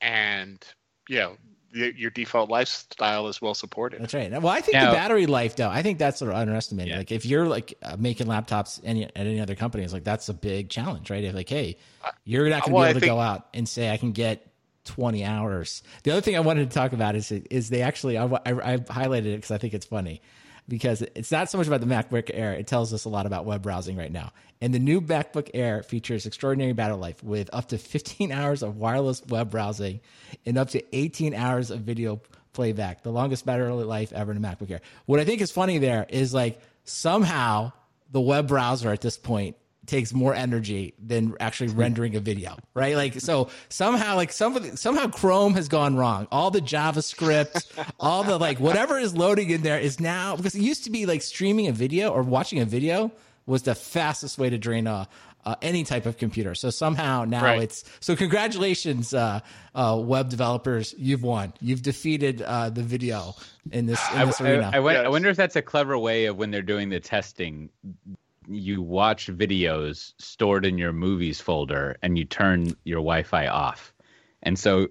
[0.01, 0.63] and
[1.09, 1.37] you know
[1.73, 4.01] your default lifestyle is well supported.
[4.01, 4.31] That's right.
[4.31, 6.91] Well, I think now, the battery life, though, I think that's sort of underestimated.
[6.91, 6.97] Yeah.
[6.97, 10.29] Like if you're like uh, making laptops any, at any other company, it's like that's
[10.29, 11.23] a big challenge, right?
[11.23, 11.77] If like, hey,
[12.23, 14.47] you're not going to well, be able to go out and say I can get
[14.85, 15.83] 20 hours.
[16.03, 18.77] The other thing I wanted to talk about is is they actually I, I, I
[18.77, 20.21] highlighted it because I think it's funny
[20.67, 22.53] because it's not so much about the MacBook Air.
[22.53, 24.31] It tells us a lot about web browsing right now.
[24.61, 28.77] And the new MacBook Air features extraordinary battery life with up to 15 hours of
[28.77, 30.01] wireless web browsing
[30.45, 32.21] and up to 18 hours of video
[32.53, 33.03] playback.
[33.03, 34.81] The longest battery life ever in a MacBook Air.
[35.05, 37.71] What I think is funny there is like somehow
[38.11, 39.55] the web browser at this point
[39.87, 42.95] takes more energy than actually rendering a video, right?
[42.95, 46.27] Like so somehow like some somehow Chrome has gone wrong.
[46.31, 47.65] All the JavaScript,
[47.99, 51.05] all the like whatever is loading in there is now because it used to be
[51.05, 53.11] like streaming a video or watching a video
[53.45, 55.07] was the fastest way to drain a
[55.47, 56.53] uh, any type of computer.
[56.53, 57.61] So somehow now right.
[57.61, 59.39] it's so congratulations, uh,
[59.73, 61.53] uh, web developers, you've won.
[61.61, 63.33] You've defeated uh, the video
[63.71, 64.71] in this, in this I, arena.
[64.73, 64.93] I, I.
[65.05, 67.69] I, wonder if that's a clever way of when they're doing the testing
[68.47, 73.93] you watch videos stored in your movies folder and you turn your Wi-Fi off.
[74.43, 74.87] And so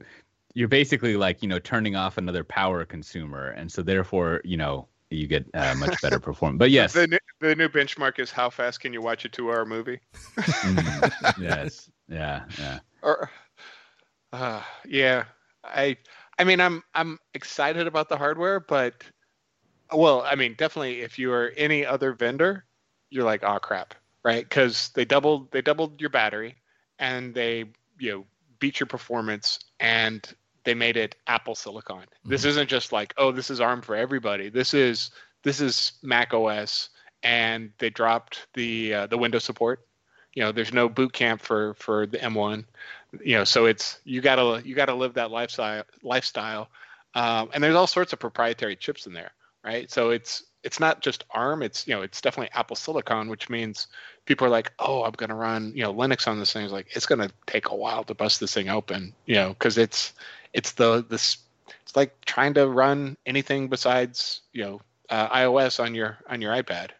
[0.55, 3.51] you're basically like, you know, turning off another power consumer.
[3.51, 6.59] And so therefore, you know, you get uh, much better performance.
[6.59, 9.64] But yes, the new, the new benchmark is how fast can you watch a two-hour
[9.64, 10.01] movie?
[10.37, 12.79] mm, yes, yeah, yeah.
[13.03, 13.31] Or,
[14.33, 15.25] uh, yeah,
[15.62, 15.97] I,
[16.38, 19.05] I mean, I'm I'm excited about the hardware, but
[19.92, 22.64] well, I mean, definitely if you are any other vendor,
[23.16, 24.44] you're like, oh crap, right?
[24.48, 26.57] Because they doubled they doubled your battery,
[26.98, 27.64] and they
[27.98, 28.24] you know
[28.59, 32.00] beat your performance, and they made it Apple Silicon.
[32.00, 32.31] Mm-hmm.
[32.31, 34.50] This isn't just like, oh, this is ARM for everybody.
[34.50, 35.11] This is
[35.42, 36.90] this is Mac OS,
[37.22, 39.87] and they dropped the uh, the Windows support.
[40.35, 42.64] You know, there's no boot camp for for the M1.
[43.24, 46.68] You know, so it's you gotta you gotta live that lifestyle lifestyle.
[47.14, 49.31] Um, and there's all sorts of proprietary chips in there,
[49.64, 49.90] right?
[49.90, 51.62] So it's it's not just ARM.
[51.62, 53.87] It's you know it's definitely Apple Silicon, which means
[54.24, 56.64] people are like, oh, I'm going to run you know Linux on this thing.
[56.64, 59.50] It's like it's going to take a while to bust this thing open, you know,
[59.50, 60.12] because it's
[60.52, 61.38] it's the this
[61.83, 66.52] it's like trying to run anything besides you know uh, iOS on your on your
[66.52, 66.90] iPad.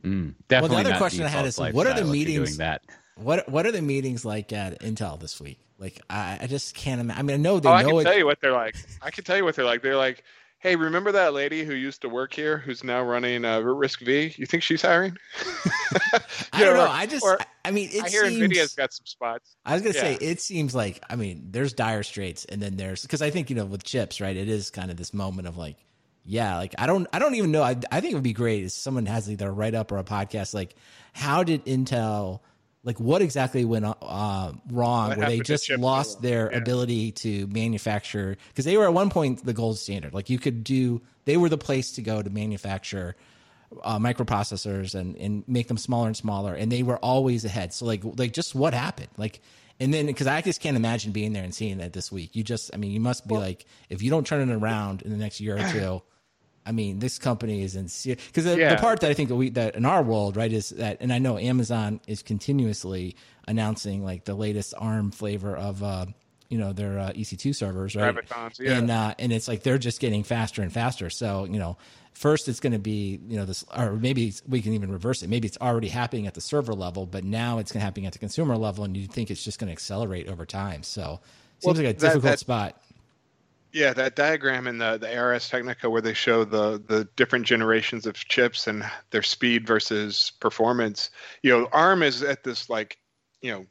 [0.00, 0.76] Mm, definitely.
[0.76, 2.56] Well, the other question I had is, what are the meetings?
[2.56, 2.82] That.
[3.16, 5.58] What what are the meetings like at Intel this week?
[5.78, 7.18] Like I, I just can't imagine.
[7.18, 7.76] I mean, I know they oh, know.
[7.76, 8.04] I can it.
[8.04, 8.76] tell you what they're like.
[9.02, 9.82] I can tell you what they're like.
[9.82, 10.24] They're like,
[10.62, 14.34] Hey, remember that lady who used to work here who's now running uh, RISC-V?
[14.36, 15.18] You think she's hiring?
[16.52, 16.86] I don't know.
[16.88, 19.56] I just, or, I mean, it I hear seems, Nvidia's got some spots.
[19.66, 23.02] I was gonna say it seems like I mean, there's dire straits, and then there's
[23.02, 24.36] because I think you know with chips, right?
[24.36, 25.78] It is kind of this moment of like,
[26.24, 27.64] yeah, like I don't, I don't even know.
[27.64, 29.98] I, I think it would be great if someone has either a write up or
[29.98, 30.54] a podcast.
[30.54, 30.76] Like,
[31.12, 32.38] how did Intel,
[32.84, 35.08] like, what exactly went uh, wrong?
[35.10, 36.58] What where they just lost their Yeah.
[36.58, 40.12] ability to manufacture because they were at one point the gold standard.
[40.14, 43.14] Like, you could do, they were the place to go to manufacture
[43.84, 47.72] uh, microprocessors and and make them smaller and smaller, and they were always ahead.
[47.72, 49.08] So like like just what happened?
[49.16, 49.40] Like,
[49.80, 52.36] and then because I just can't imagine being there and seeing that this week.
[52.36, 55.10] You just I mean you must be like if you don't turn it around in
[55.10, 56.02] the next year or two.
[56.64, 59.50] I mean, this company is in because the, the part that I think that we
[59.50, 63.16] that in our world, right, is that, and I know Amazon is continuously
[63.48, 66.06] announcing like the latest ARM flavor of, uh,
[66.48, 68.14] you know, their uh, EC2 servers, right?
[68.60, 68.78] Yeah.
[68.78, 71.10] And uh, and it's like they're just getting faster and faster.
[71.10, 71.78] So you know,
[72.12, 75.30] first it's going to be you know this, or maybe we can even reverse it.
[75.30, 78.12] Maybe it's already happening at the server level, but now it's going to happen at
[78.12, 80.82] the consumer level, and you think it's just going to accelerate over time.
[80.84, 81.20] So
[81.58, 82.82] it seems Well, like a that- difficult that- spot.
[83.72, 88.06] Yeah, that diagram in the the ARS Technica where they show the the different generations
[88.06, 91.10] of chips and their speed versus performance.
[91.42, 92.98] You know, ARM is at this like,
[93.40, 93.66] you know,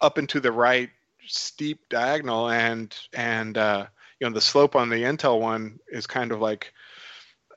[0.00, 0.90] up and to the right
[1.26, 3.86] steep diagonal, and and uh,
[4.18, 6.72] you know the slope on the Intel one is kind of like,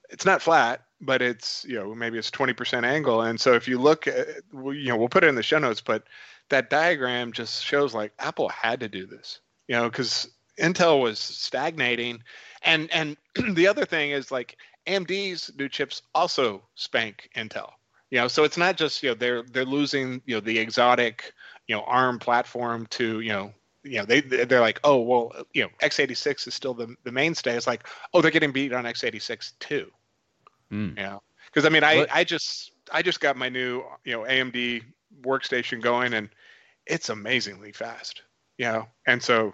[0.10, 3.22] it's not flat, but it's you know maybe it's twenty percent angle.
[3.22, 5.80] And so if you look at, you know, we'll put it in the show notes,
[5.80, 6.04] but
[6.50, 10.28] that diagram just shows like Apple had to do this, you know, because
[10.60, 12.24] Intel was stagnating,
[12.64, 13.18] and and
[13.56, 17.72] the other thing is like AMD's new chips also spank Intel.
[18.12, 21.34] You know, so it's not just you know they're they're losing you know the exotic
[21.68, 25.64] you know ARM platform to you know you know they they're like oh well you
[25.64, 27.56] know x86 is still the the mainstay.
[27.56, 29.88] It's like oh they're getting beat on x86 too.
[30.70, 30.90] Hmm.
[30.98, 34.14] You know, because I mean I What- I just I just got my new you
[34.14, 34.84] know AMD
[35.22, 36.30] workstation going and
[36.86, 38.24] it's amazingly fast.
[38.58, 39.54] You know, and so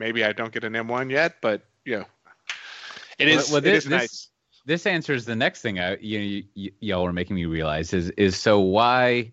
[0.00, 2.04] maybe I don't get an M1 yet, but you know,
[3.18, 4.28] it Well, well, this- is this- nice.
[4.66, 8.36] this answers the next thing I you, you y'all were making me realize is is
[8.36, 9.30] so why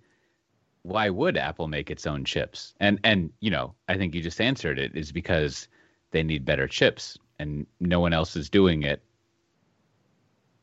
[0.84, 2.74] why would Apple make its own chips?
[2.80, 5.68] And and you know, I think you just answered it is because
[6.12, 9.02] they need better chips and no one else is doing it.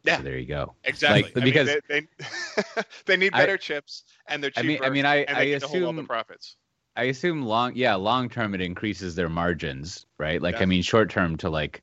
[0.02, 0.18] Yeah.
[0.18, 0.74] So there you go.
[0.84, 1.22] Exactly.
[1.22, 4.78] Like, I mean, because- they, they, they need I- better chips and they're I mean
[4.82, 6.56] I mean I I get to hold all the profits.
[6.96, 10.40] I assume long yeah, long term it increases their margins, right?
[10.40, 11.82] Like I mean short term to like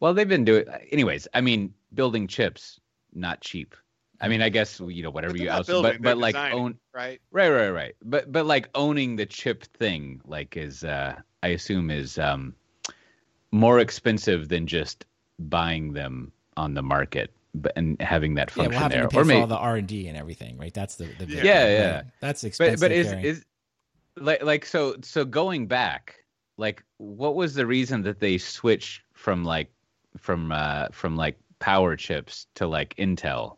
[0.00, 2.80] well they've been doing anyways, I mean building chips
[3.14, 3.74] not cheap.
[4.20, 6.18] I mean I guess you know whatever But you they're not else building, but but
[6.18, 7.20] like designing, own right?
[7.30, 7.94] Right, right, right.
[8.02, 12.54] But but like owning the chip thing, like is uh I assume is um
[13.52, 15.06] more expensive than just
[15.38, 19.02] buying them on the market but and having that Yeah, function we'll have there.
[19.02, 20.72] to pay Or for maybe all the R and D and everything, right?
[20.72, 21.44] That's the, the Yeah.
[21.44, 22.02] Yeah, yeah.
[22.20, 22.80] That's expensive.
[22.80, 23.44] but but is is
[24.20, 26.16] like like so so going back,
[26.56, 29.70] like what was the reason that they switched from like
[30.18, 33.56] from uh from like power chips to like Intel?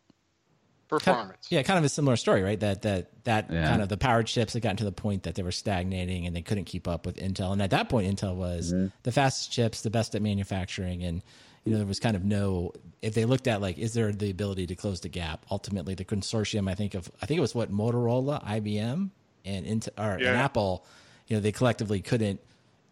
[0.89, 1.47] Performance.
[1.49, 2.59] Yeah, kind of a similar story, right?
[2.59, 3.67] That that that Yeah.
[3.67, 6.35] kind of the power chips had gotten to the point that they were stagnating and
[6.35, 7.51] they couldn't keep up with Intel.
[7.51, 8.87] And at that point, Intel was Mm-hmm.
[9.01, 11.23] the fastest chips, the best at manufacturing, and
[11.65, 12.73] you know there was kind of no.
[13.01, 15.45] If they looked at like, is there the ability to close the gap?
[15.49, 19.09] Ultimately, the consortium, I think of, I think it was what Motorola, IBM,
[19.45, 20.85] and Intel or and Apple.
[21.27, 22.39] You know, they collectively couldn't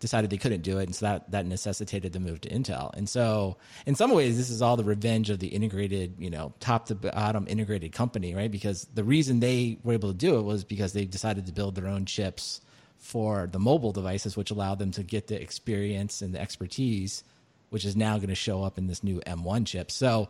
[0.01, 2.93] decided they couldn't do it, and so that that necessitated the move to Intel.
[2.93, 6.53] And so, in some ways, this is all the revenge of the integrated, you know,
[6.59, 8.51] top to bottom integrated company, right?
[8.51, 11.75] Because the reason they were able to do it was because they decided to build
[11.75, 12.59] their own chips
[12.97, 17.23] for the mobile devices, which allowed them to get the experience and the expertise,
[17.69, 19.89] which is now going to show up in this new M1 chip.
[19.89, 20.27] So.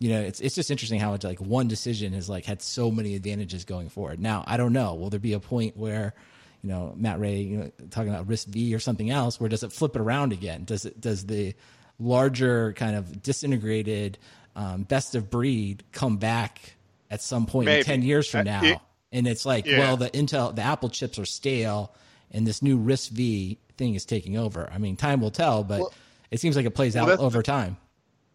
[0.00, 2.90] You know, it's it's just interesting how it's like one decision has like had so
[2.90, 4.18] many advantages going forward.
[4.18, 4.94] Now, I don't know.
[4.94, 6.14] Will there be a point where
[6.62, 9.72] you know Matt Ray you know talking about RISC-V or something else where does it
[9.72, 11.54] flip it around again does it does the
[11.98, 14.18] larger kind of disintegrated
[14.56, 16.74] um, best of breed come back
[17.10, 18.78] at some point in 10 years from Uh, now it-
[19.12, 19.78] and it's like Yeah.
[19.78, 21.94] well the Intel the Apple chips are stale
[22.30, 25.92] and this new RISC-V thing is taking over I mean time will tell but Well-
[26.30, 27.76] it seems like it plays well, out over time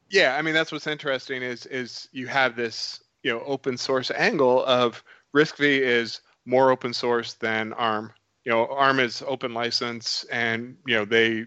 [0.10, 4.12] Yeah, I mean that's what's interesting is is you have this you know open source
[4.12, 8.14] angle of RISC-V is more open source than ARM.
[8.46, 11.46] You know, ARM is open license, and you know they,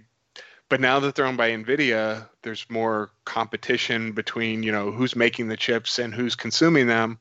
[0.69, 5.49] but now that they're owned by NVIDIA, there's more competition between you know who's making
[5.49, 7.19] the chips and who's consuming them,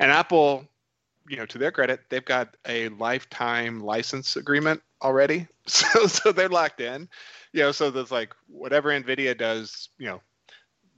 [0.00, 0.66] and Apple,
[1.28, 6.48] you know, to their credit, they've got a lifetime license agreement already, so so they're
[6.48, 7.08] locked in.
[7.52, 10.22] You know, so there's like whatever NVIDIA does, you know,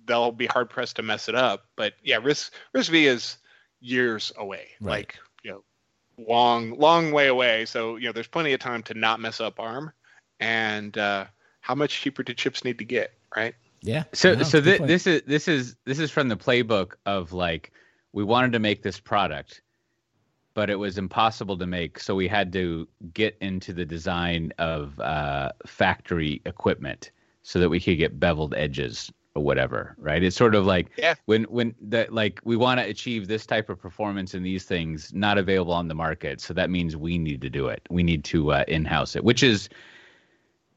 [0.06, 1.66] they'll be hard pressed to mess it up.
[1.76, 3.36] But yeah, risk RISC-V is
[3.80, 4.68] years away.
[4.80, 4.90] Right.
[4.98, 5.64] Like you know,
[6.18, 7.64] long, long way away.
[7.66, 9.92] So you know, there's plenty of time to not mess up ARM.
[10.40, 11.26] And uh,
[11.60, 13.54] how much cheaper do chips need to get, right?
[13.82, 14.04] Yeah.
[14.12, 14.88] So No, so good thi- point.
[14.88, 17.72] this is this is this is from the playbook of like
[18.12, 19.62] we wanted to make this product,
[20.54, 24.98] but it was impossible to make, so we had to get into the design of
[24.98, 27.10] uh, factory equipment
[27.42, 29.94] so that we could get beveled edges or whatever.
[29.98, 30.22] Right?
[30.22, 31.14] It's sort of like Yeah.
[31.26, 35.12] when when that like we want to achieve this type of performance in these things
[35.14, 37.82] not available on the market, so that means we need to do it.
[37.90, 39.68] We need to uh, in-house it, which is,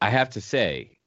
[0.00, 0.98] I have to say,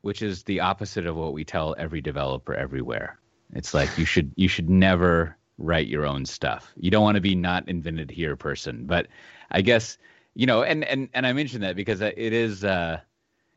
[0.00, 3.18] which is the opposite of what we tell every developer everywhere.
[3.52, 6.72] It's like you should you should never write your own stuff.
[6.76, 8.86] You don't want to be not invented here person.
[8.86, 9.08] But
[9.50, 9.98] I guess
[10.34, 12.64] you know, and and and I mentioned that because it is.
[12.64, 13.00] Uh,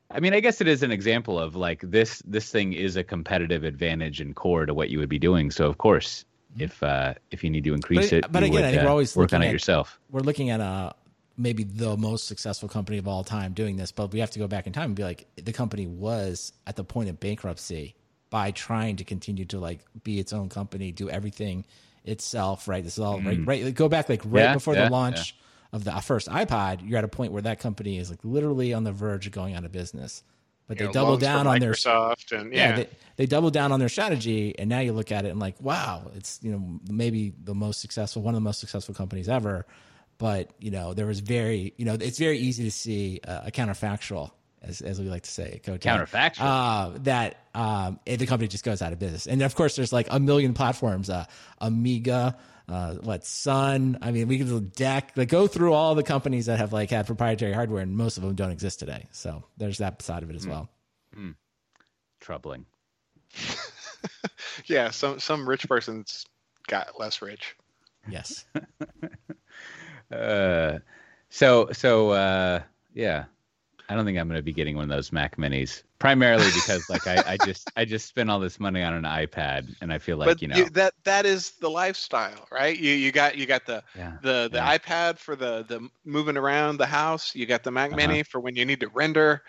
[0.09, 2.21] I mean, I guess it is an example of like this.
[2.25, 5.51] This thing is a competitive advantage and core to what you would be doing.
[5.51, 6.23] So of course,
[6.57, 8.85] if uh, if you need to increase But- it, but again, would, I think uh,
[8.85, 9.99] we're always work on looking it yourself.
[10.09, 10.93] we're looking at uh
[11.39, 14.47] maybe the most successful company of all time doing this, but we have to go
[14.47, 17.95] back in time and be like, the company was at the point of bankruptcy
[18.31, 21.63] by trying to continue to like be its own company, do everything
[22.05, 22.67] itself.
[22.67, 22.83] Right?
[22.83, 23.39] This is all right.
[23.45, 23.75] Right.
[23.75, 24.41] Go back like right.
[24.41, 25.35] Yeah, before yeah, the launch
[25.71, 26.87] of the first iPod.
[26.87, 29.55] You're at a point where that company is like literally on the verge of going
[29.55, 30.23] out of business.
[30.67, 33.25] But You they know, double down from on their Microsoft and yeah, yeah, they, they
[33.25, 36.39] double down on their strategy and now you look at it and like wow it's
[36.43, 39.65] you know maybe the most successful one of the most successful companies ever
[40.17, 43.51] but you know there was very you know it's very easy to see uh, a
[43.51, 46.39] counterfactual as, as we like to say Coach, Counterfactual.
[46.41, 50.07] uh, that um, the company just goes out of business and of course there's like
[50.11, 51.23] a million platforms uh,
[51.61, 52.35] amiga
[52.67, 53.97] uh, what sun?
[54.01, 55.13] I mean we could deck.
[55.15, 58.23] Like go through all the companies that have like had proprietary hardware and most of
[58.23, 59.05] them don't exist today.
[59.11, 60.69] So there's that side of it as well.
[62.19, 62.65] Troubling.
[64.65, 64.89] yeah.
[64.91, 66.25] Some some rich person's
[66.67, 67.55] got less rich.
[68.09, 68.45] yes.
[70.09, 70.79] Uh,
[71.29, 72.61] so so uh,
[72.93, 73.25] yeah,
[73.89, 75.83] I don't think I'm going to be getting one of those Mac Minis.
[75.99, 79.75] Primarily because like I, I just I just spent all this money on an iPad,
[79.81, 82.77] and I feel like but you know that that is the lifestyle, right?
[82.77, 84.71] You you got you got the yeah the the Yeah.
[84.77, 87.35] iPad for the the moving around the house.
[87.35, 87.93] You got the Mac Uh-huh.
[87.93, 89.41] Mini for when you need to render,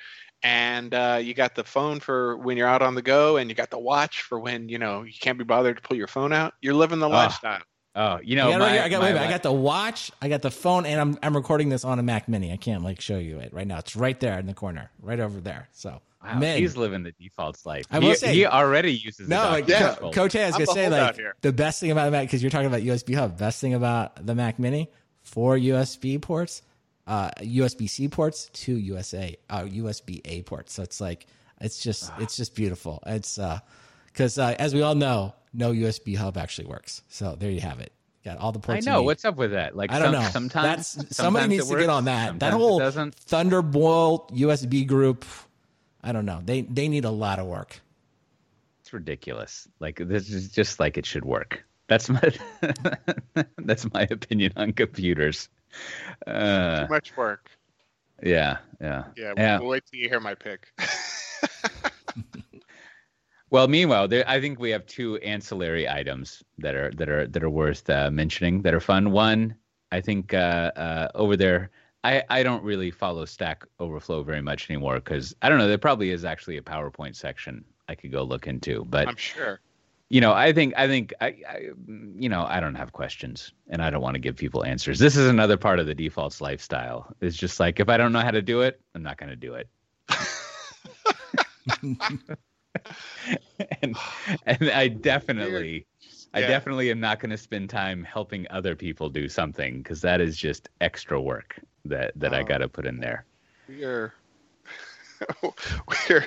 [0.43, 3.55] and uh, you got the phone for when you're out on the go, and you
[3.57, 6.33] got the watch for when you know you can't be bothered to pull your phone
[6.33, 6.55] out.
[6.61, 7.63] You're living the Ah, lifestyle.
[7.99, 8.85] Oh you know I got, it right my.
[8.85, 9.27] I got, my wait a.
[9.27, 12.03] I got the watch, I got the phone, and I'm I'm recording this on a
[12.03, 12.53] Mac Mini.
[12.53, 13.79] I can't like show you it right now.
[13.79, 15.69] It's right there in the corner, right over there.
[15.73, 17.85] So, wow, man, he's living the default's life.
[17.91, 19.79] I he, will say- he already uses no, the like, Yeah.
[19.81, 20.15] document Co- folder.
[20.17, 22.43] Coach, I was I'm gonna the say like the best thing about the Mac because
[22.43, 23.37] you're talking about USB hub.
[23.37, 24.91] Best thing about the Mac Mini,
[25.23, 26.63] four USB ports,
[27.07, 30.73] uh, USB C ports, two USA, uh, USB A ports.
[30.73, 31.27] So it's like
[31.61, 32.19] it's just Ah.
[32.21, 33.03] it's just beautiful.
[33.07, 33.59] It's uh,
[34.07, 37.03] because uh, as we all know, no USB hub actually works.
[37.09, 37.93] So there you have it.
[38.25, 38.87] Got all the I ports.
[38.87, 39.77] you know what's up with that.
[39.77, 40.29] Like I don't some- know.
[40.29, 42.41] Sometimes That's, somebody needs it to get on that.
[42.41, 42.79] That whole.
[42.81, 45.25] Thunderbolt USB group.
[46.03, 46.41] I don't know.
[46.45, 47.81] They they need a lot of work.
[48.81, 49.69] It's ridiculous.
[49.81, 51.65] Like this is just like it should work.
[51.89, 52.21] That's my
[53.59, 55.49] that's my opinion on computers.
[56.27, 57.51] Uh, Too much work.
[58.23, 59.59] yeah, yeah, Yeah, yeah.
[59.59, 60.69] We'll wait till you hear my pick.
[63.51, 67.43] Well, meanwhile, there, I think we have two ancillary items that are that are that
[67.43, 69.11] are worth uh, mentioning that are fun.
[69.11, 69.55] One,
[69.91, 71.71] I think uh, uh, over there,
[72.05, 75.67] I I don't really follow Stack Overflow very much anymore because I don't know.
[75.67, 79.61] There probably is actually a PowerPoint section I could go look into, but I'm sure.
[80.11, 81.69] you know, I think I think I, I
[82.17, 84.99] you know I don't have questions and I don't want to give people answers.
[84.99, 87.15] This is another part of the defaults lifestyle.
[87.23, 89.37] It's just like if I don't know how to do it, I'm not going to
[89.37, 89.69] do it.
[93.83, 93.97] and
[94.47, 95.87] and I definitely
[96.35, 100.21] I definitely am not going to spend time helping other people do something because that
[100.21, 102.45] is just extra work that that I Oh.
[102.45, 103.25] got to put in there.
[103.69, 104.13] We are
[106.09, 106.25] we're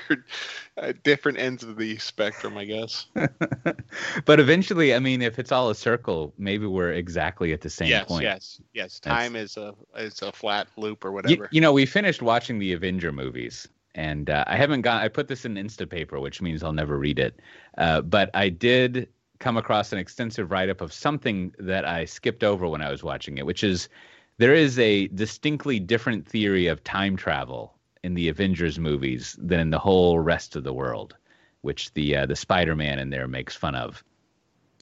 [0.77, 3.05] at different ends of the spectrum, I guess.
[4.25, 7.87] but eventually, I mean, if it's all a circle, maybe we're exactly at the same
[7.87, 8.23] yes, point.
[8.23, 8.99] yes, yes.
[8.99, 11.47] That's- Time is a is a flat loop or You, whatever.
[11.51, 15.01] you know, we finished watching the Avenger movies, and uh, I haven't got.
[15.01, 17.39] I put this in Instapaper, which means I'll never read it.
[17.77, 22.43] Uh, but I did come across an extensive write up of something that I skipped
[22.43, 23.89] over when I was watching it, which is
[24.37, 29.69] there is a distinctly different theory of time travel in the Avengers movies than in
[29.69, 31.15] the whole rest of the world,
[31.61, 34.03] which the uh, the Spider Man in there makes fun of.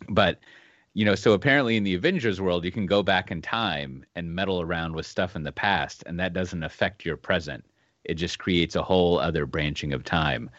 [0.08, 0.40] But
[0.94, 4.34] you know, so apparently in the Avengers world, you can go back in time and
[4.34, 7.64] meddle around with stuff in the past, and that doesn't affect your present.
[8.04, 10.50] It just creates a whole other branching of time,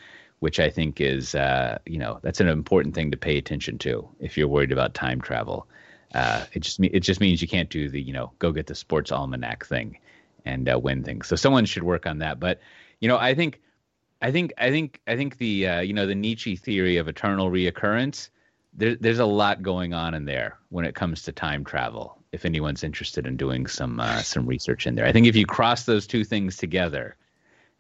[0.41, 4.09] which I think is, uh, you know, that's an important thing to pay attention to
[4.21, 5.67] if you're worried about time travel.
[6.15, 8.75] Uh, it just it just means you can't do the you know go get the
[8.75, 9.97] sports almanac thing
[10.45, 11.29] and uh, win things.
[11.29, 12.41] So someone should work on that.
[12.41, 12.61] But
[13.01, 13.61] you know, I think
[14.23, 17.51] I think I think I think the uh, you know the Nietzsche theory of eternal
[17.51, 18.29] reoccurrence.
[18.73, 22.17] There, there's a lot going on in there when it comes to time travel.
[22.31, 25.47] If anyone's interested in doing some uh, some research in there, I think if you
[25.47, 27.17] cross those two things together,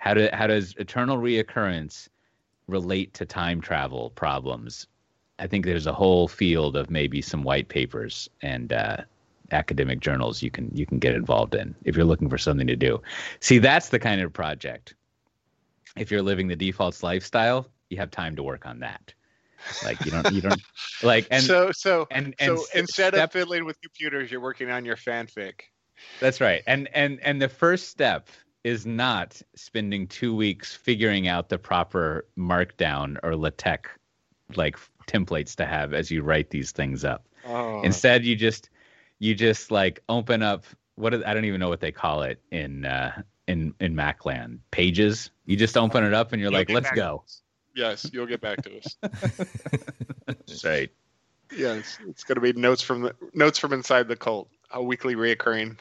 [0.00, 2.08] how do how does eternal reoccurrence
[2.66, 4.86] relate to time travel problems?
[5.38, 8.98] I think there's a whole field of maybe some white papers and uh,
[9.52, 12.76] academic journals you can you can get involved in if you're looking for something to
[12.76, 13.00] do.
[13.40, 14.94] See, that's the kind of project
[15.96, 19.12] if you're living the defaults lifestyle, you have time to work on that.
[19.84, 20.62] Like you don't, you don't
[21.02, 24.70] like, and so, so, and, and so instead step, of fiddling with computers, you're working
[24.70, 25.62] on your fanfic.
[26.18, 26.62] That's right.
[26.66, 28.28] And, and, and the first step
[28.64, 33.90] is not spending two weeks figuring out the proper markdown or LaTeX
[34.56, 37.26] like templates to have as you write these things up.
[37.46, 37.82] Oh.
[37.82, 38.68] Instead, you just,
[39.18, 40.64] you just like open up
[40.96, 44.58] what I don't even know what they call it in uh, in in Macland.
[44.70, 45.30] Pages.
[45.46, 47.24] You just open it up and you're you'll like, let's go.
[47.74, 48.96] Yes, you'll get back to us.
[50.64, 50.90] Right.
[51.56, 55.16] Yes, it's going to be notes from the notes from inside the cult, a weekly
[55.16, 55.78] reoccurring.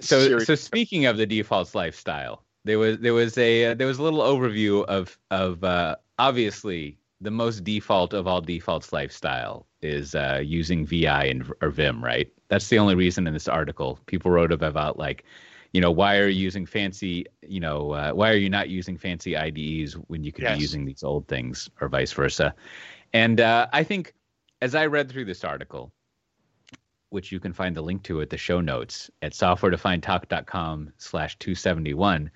[0.00, 3.98] So, so speaking of the defaults lifestyle, there was there was a uh, there was
[3.98, 10.14] a little overview of of uh, obviously the most default of all defaults lifestyle is
[10.14, 12.28] uh, using VI and or Vim, right?
[12.48, 15.24] That's the only reason in this article people wrote about like
[15.72, 18.98] you know, why are you using fancy, you know, uh, why are you not using
[18.98, 20.56] fancy IDEs when you could yes.
[20.56, 22.54] be using these old things or vice versa?
[23.14, 24.12] And uh, I think
[24.60, 25.92] as I read through this article,
[27.12, 32.30] which you can find the link to at the show notes at softwaredefinedtalk.com slash 271,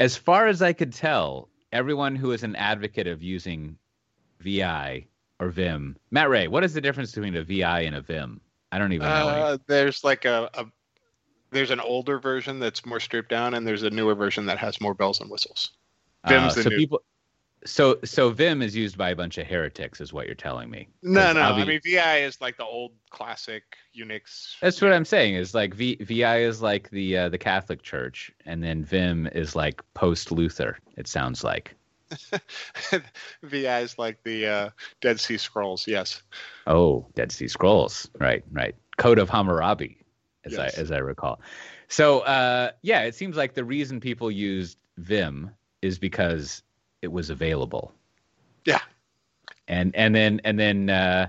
[0.00, 3.76] as far as I could tell, everyone who is an advocate of using
[4.40, 5.06] VI
[5.40, 8.40] or Vim, Matt Ray, what is the difference between a VI and a Vim?
[8.72, 9.28] I don't even know.
[9.28, 10.66] Uh, there's like a, a
[11.50, 14.80] there's an older version that's more stripped down, and there's a newer version that has
[14.80, 15.70] more bells and whistles.
[16.26, 16.76] Vim's uh, so new.
[16.76, 17.02] people,
[17.64, 20.88] so so Vim is used by a bunch of heretics, is what you're telling me.
[21.02, 21.54] No, no.
[21.54, 23.64] Be, I mean, VI is like the old classic
[23.96, 24.54] Unix.
[24.60, 25.34] That's what I'm saying.
[25.34, 29.56] Is like v, VI is like the uh, the Catholic Church, and then Vim is
[29.56, 30.78] like post Luther.
[30.96, 31.74] It sounds like.
[33.42, 35.86] VI is like the uh, Dead Sea Scrolls.
[35.86, 36.22] Yes.
[36.66, 38.08] Oh, Dead Sea Scrolls.
[38.18, 38.74] Right, right.
[38.96, 39.98] Code of Hammurabi
[40.44, 40.78] as yes.
[40.78, 41.40] I as I recall.
[41.88, 45.50] So uh, yeah, it seems like the reason people used Vim
[45.82, 46.62] is because
[47.02, 47.92] it was available.
[48.64, 48.80] Yeah.
[49.66, 51.28] And and then and then uh,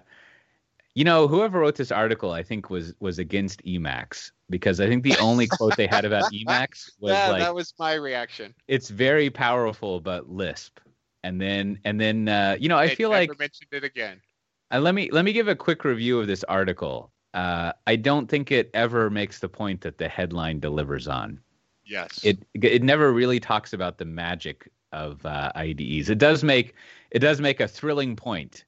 [0.95, 5.03] you know whoever wrote this article I think was was against Emacs because I think
[5.03, 8.53] the only quote they had about Emacs was yeah, like that was my reaction.
[8.67, 10.79] It's very powerful but Lisp.
[11.23, 14.21] And then and then uh, you know I feel like mentioned it again.
[14.71, 18.27] Uh, let me let me give a quick review of this article uh, I don't
[18.27, 21.39] think it ever makes the point that the headline delivers on.
[21.85, 22.19] Yes.
[22.23, 26.09] It it never really talks about the magic of uh, IDEs.
[26.09, 26.75] It does make
[27.11, 28.65] it does make a thrilling point,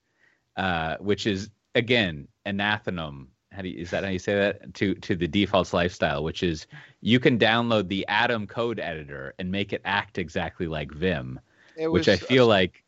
[0.57, 3.26] uh, which is again anathema.
[3.51, 6.24] How do you, is that how you say that to to the defaults lifestyle?
[6.24, 6.67] Which is
[7.01, 11.39] you can download the Atom code editor and make it act exactly like Vim,
[11.78, 12.84] was, which I feel like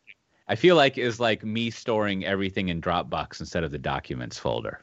[0.48, 4.80] I feel like is like me storing everything in Dropbox instead of the documents folder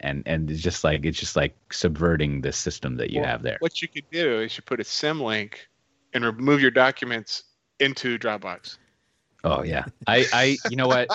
[0.00, 3.42] and and it's just like it's just like subverting the system that you well, have
[3.42, 3.56] there.
[3.60, 5.54] What you could do is you put a symlink
[6.12, 7.44] and remove your documents
[7.80, 8.78] into Dropbox.
[9.42, 11.08] Oh yeah, I I you know what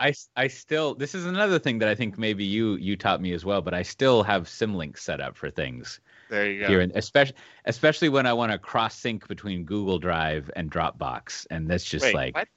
[0.00, 3.32] I I still this is another thing that I think maybe you you taught me
[3.32, 6.00] as well, but I still have symlinks set up for things.
[6.30, 6.68] There you go.
[6.68, 7.36] Here, especially
[7.66, 12.04] especially when I want to cross sync between Google Drive and Dropbox, and that's just
[12.04, 12.48] Wait, like what?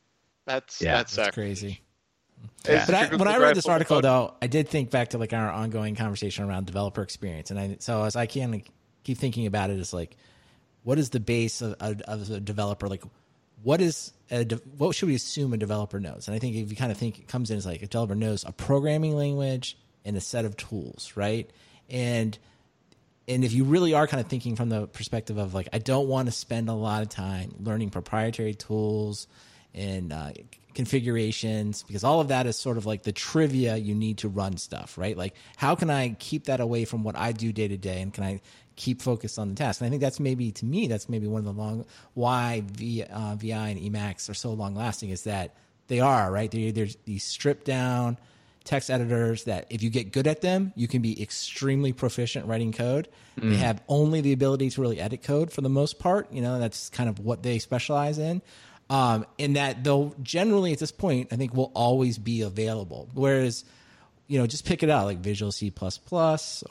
[0.46, 1.82] that's yeah, that's, that's crazy.
[2.66, 2.86] Yeah.
[2.86, 5.52] But I, when I read this article, though, I did think back to like our
[5.52, 8.64] ongoing conversation around developer experience, and I so as I can
[9.04, 10.16] keep thinking about it, it, is like,
[10.84, 12.88] what is the base of, of, of a developer?
[12.88, 13.04] Like,
[13.64, 14.44] what is a
[14.78, 16.28] what should we assume a developer knows?
[16.28, 18.16] And I think if you kind of think it comes in as like a developer
[18.16, 21.50] knows a programming language and a set of tools, right?
[21.90, 22.38] And
[23.28, 26.08] and if you really are kind of thinking from the perspective of like, I don't
[26.08, 29.28] want to spend a lot of time learning proprietary tools
[29.74, 30.32] and uh,
[30.74, 34.58] configurations because all of that is sort of like the trivia you need to run
[34.58, 35.18] stuff, right?
[35.18, 38.14] Like, how can I keep that away from what I do day to day, and
[38.14, 38.42] can I
[38.76, 39.82] keep focused on the task?
[39.82, 43.04] And I think that's maybe to me that's maybe one of the long why v,
[43.04, 45.56] uh, VI and Emacs are so long lasting is that
[45.88, 46.50] they are right.
[46.50, 48.18] They're, there's these stripped down
[48.64, 52.72] text editors that if you get good at them, you can be extremely proficient writing
[52.72, 53.08] code.
[53.40, 53.50] Mm.
[53.50, 56.32] They have only the ability to really edit code for the most part.
[56.32, 58.42] You know, that's kind of what they specialize in
[58.90, 63.10] um, and that they'll generally at this point, I think will always be available.
[63.14, 63.66] Whereas
[64.30, 65.74] you know, just pick it out like Visual C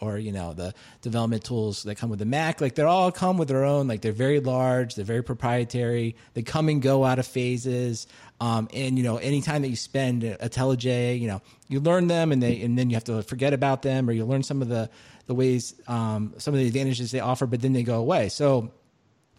[0.00, 2.60] or, you know, the development tools that come with the Mac.
[2.60, 6.14] Like they're all come with their own, like they're very large, they're very proprietary.
[6.34, 8.06] They come and go out of phases.
[8.40, 12.30] Um, and you know, anytime that you spend a IntelliJ, you know, you learn them
[12.30, 14.68] and they, and then you have to forget about them or you learn some of
[14.68, 14.88] the,
[15.26, 18.28] the ways, um, some of the advantages they offer, but then they go away.
[18.28, 18.70] So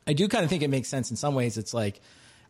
[0.05, 1.57] I do kind of think it makes sense in some ways.
[1.57, 2.01] It's like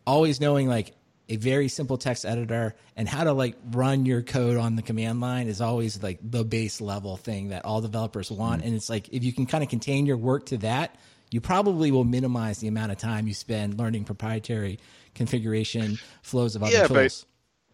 [0.06, 0.94] always knowing like
[1.28, 5.20] a very simple text editor and how to like run your code on the command
[5.20, 8.60] line is always like the base level thing that all developers want.
[8.60, 8.66] Mm-hmm.
[8.68, 10.96] And it's like if you can kind of contain your work to that,
[11.30, 14.80] you probably will minimize the amount of time you spend learning proprietary
[15.14, 17.26] configuration flows of other yeah, tools.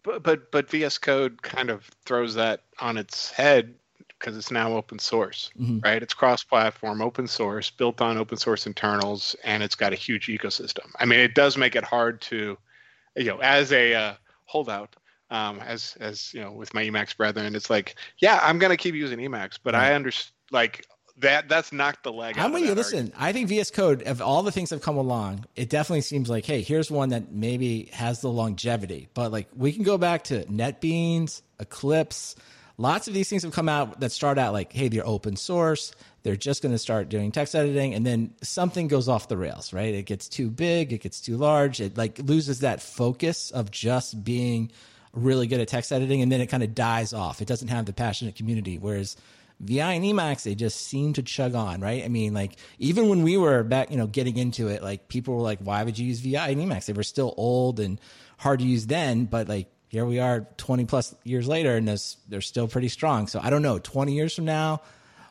[0.03, 3.73] But, but but VS Code kind of throws that on its head
[4.19, 5.79] because it's now open source, mm-hmm.
[5.79, 6.01] right?
[6.01, 10.87] It's cross-platform, open source, built on open source internals, and it's got a huge ecosystem.
[10.99, 12.57] I mean, it does make it hard to,
[13.15, 14.13] you know, as a uh,
[14.45, 14.95] holdout,
[15.29, 18.95] um, as as you know, with my Emacs brethren, it's like, yeah, I'm gonna keep
[18.95, 19.91] using Emacs, but right.
[19.91, 20.85] I understand, like
[21.17, 22.37] that that's knocked the leg.
[22.37, 22.73] I'm with you.
[22.73, 23.15] Listen, argument.
[23.17, 26.29] I think VS Code of all the things that have come along, it definitely seems
[26.29, 29.09] like, hey, here's one that maybe has the longevity.
[29.13, 32.35] But like, we can go back to NetBeans, Eclipse.
[32.79, 35.93] Lots of these things have come out that start out like, hey, they're open source.
[36.21, 39.73] They're just going to start doing text editing, and then something goes off the rails,
[39.73, 39.95] right?
[39.95, 44.23] It gets too big, it gets too large, it like loses that focus of just
[44.23, 44.71] being
[45.13, 47.41] really good at text editing, and then it kind of dies off.
[47.41, 48.77] It doesn't have the passionate community.
[48.77, 49.15] Whereas
[49.59, 52.03] VI and Emacs, they just seem to chug on, right?
[52.03, 55.35] I mean, like even when we were back, you know, getting into it, like people
[55.35, 56.85] were like, why would you use VI and Emacs?
[56.85, 57.99] They were still old and
[58.37, 61.87] hard to use then, but like here we are 20 plus years later and
[62.27, 63.27] they're still pretty strong.
[63.27, 64.81] So I don't know, 20 years from now,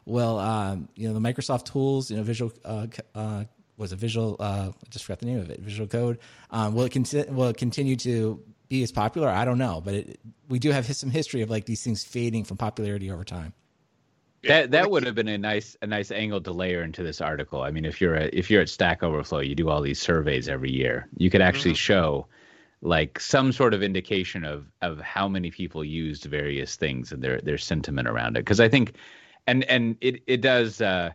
[0.04, 3.44] well, um, you know, the Microsoft tools, you know, visual, uh, uh,
[3.76, 6.18] was a visual, uh, I just forgot the name of it, visual code.
[6.50, 9.28] Um, will it, con- will it continue to be as popular?
[9.28, 12.44] I don't know, but it, we do have some history of like these things fading
[12.44, 13.52] from popularity over time.
[14.44, 17.62] That that would have been a nice a nice angle to layer into this article.
[17.62, 20.48] I mean, if you're a, if you're at Stack Overflow, you do all these surveys
[20.48, 21.08] every year.
[21.16, 21.78] You could actually mm-hmm.
[21.78, 22.26] show
[22.82, 27.40] like some sort of indication of of how many people used various things and their
[27.40, 28.40] their sentiment around it.
[28.40, 28.94] Because I think,
[29.46, 30.80] and and it it does.
[30.80, 31.10] Uh,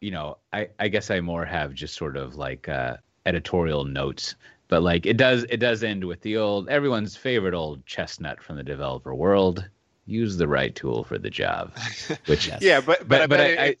[0.00, 4.34] you know, I I guess I more have just sort of like uh, editorial notes
[4.68, 8.56] but like it does it does end with the old everyone's favorite old chestnut from
[8.56, 9.64] the developer world
[10.06, 11.72] use the right tool for the job.
[12.26, 13.76] Which yeah, but but, but, but I,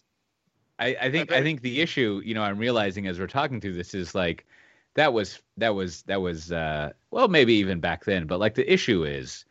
[0.78, 3.74] I, I think I think the issue, you know, I'm realizing as we're talking through
[3.74, 4.44] this is like
[4.96, 8.70] that was that was that was uh, well maybe even back then, but like the
[8.70, 9.44] issue is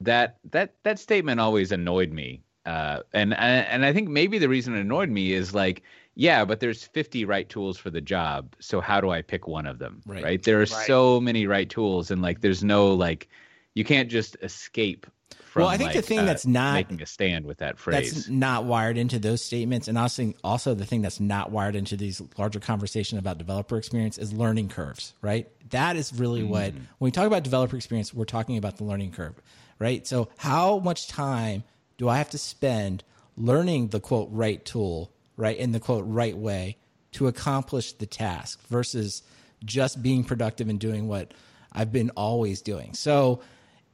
[0.00, 4.76] that that that statement always annoyed me, uh, and and I think maybe the reason
[4.76, 5.82] it annoyed me is like
[6.14, 9.66] yeah, but there's 50 right tools for the job, so how do I pick one
[9.66, 10.02] of them?
[10.04, 10.42] Right, right?
[10.42, 10.68] there are right.
[10.68, 13.28] so many right tools, and like there's no like
[13.74, 15.06] you can't just escape
[15.56, 18.12] well, I think like, the thing uh, that's not making a stand with that phrase
[18.12, 21.96] that's not wired into those statements, and also also the thing that's not wired into
[21.96, 25.48] these larger conversation about developer experience is learning curves, right?
[25.70, 26.48] That is really mm.
[26.48, 29.34] what when we talk about developer experience, we're talking about the learning curve,
[29.78, 30.06] right?
[30.06, 31.64] So how much time
[31.98, 33.04] do I have to spend
[33.36, 36.76] learning the quote right tool, right, in the quote right way
[37.12, 39.22] to accomplish the task versus
[39.64, 41.32] just being productive and doing what
[41.72, 42.94] I've been always doing.
[42.94, 43.40] So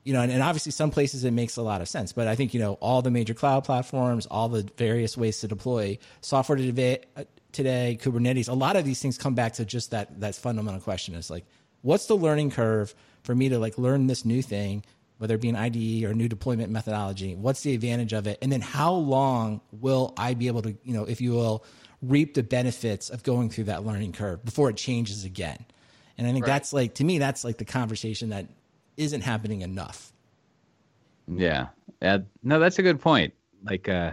[0.09, 2.34] you know, and, and, obviously some places it makes a lot of sense, but I
[2.34, 6.56] think, you know, all the major cloud platforms, all the various ways to deploy software
[6.56, 10.34] today, uh, today, Kubernetes, a lot of these things come back to just that, that
[10.34, 11.44] fundamental question is like,
[11.82, 14.82] what's the learning curve for me to like learn this new thing,
[15.18, 17.36] whether it be an IDE or a new deployment methodology?
[17.36, 18.38] What's the advantage of it?
[18.40, 21.66] And then how long will I be able to, you know, if you will,
[22.00, 25.66] reap the benefits of going through that learning curve before it changes again?
[26.16, 26.54] And I think right.
[26.54, 28.46] that's like, to me, that's like the conversation that
[28.99, 30.12] isn't happening enough.
[31.26, 31.68] Yeah.
[32.03, 33.32] Uh, no, that's a good point.
[33.62, 34.12] Like, uh,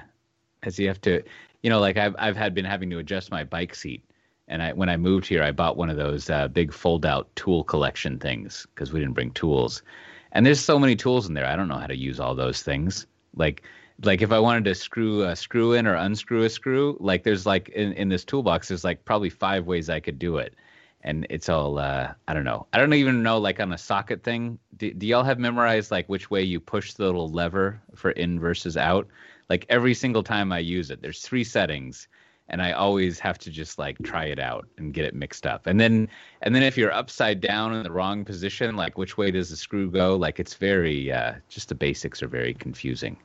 [0.64, 1.22] as you have to,
[1.62, 4.04] you know, like I've I've had been having to adjust my bike seat,
[4.48, 7.64] and I when I moved here, I bought one of those uh, big fold-out tool
[7.64, 9.84] collection things because we didn't bring tools,
[10.32, 11.46] and there's so many tools in there.
[11.46, 13.06] I don't know how to use all those things.
[13.36, 13.64] Like,
[14.04, 17.46] like if I wanted to screw a screw in or unscrew a screw, like there's
[17.46, 20.56] like in in this toolbox, there's like probably five ways I could do it
[21.06, 22.66] and it's all uh, I don't know.
[22.74, 24.60] I don't even know like on a socket thing.
[24.76, 28.40] Do, do y'all have memorized like which way you push the little lever for in
[28.40, 29.08] versus out?
[29.48, 32.08] Like every single time I use it, there's three settings,
[32.50, 35.68] and I always have to just like try it out and get it mixed up.
[35.68, 36.10] And then
[36.42, 39.56] and then if you're upside down in the wrong position, like which way does the
[39.56, 40.16] screw go?
[40.16, 43.16] Like it's very uh, just the basics are very confusing.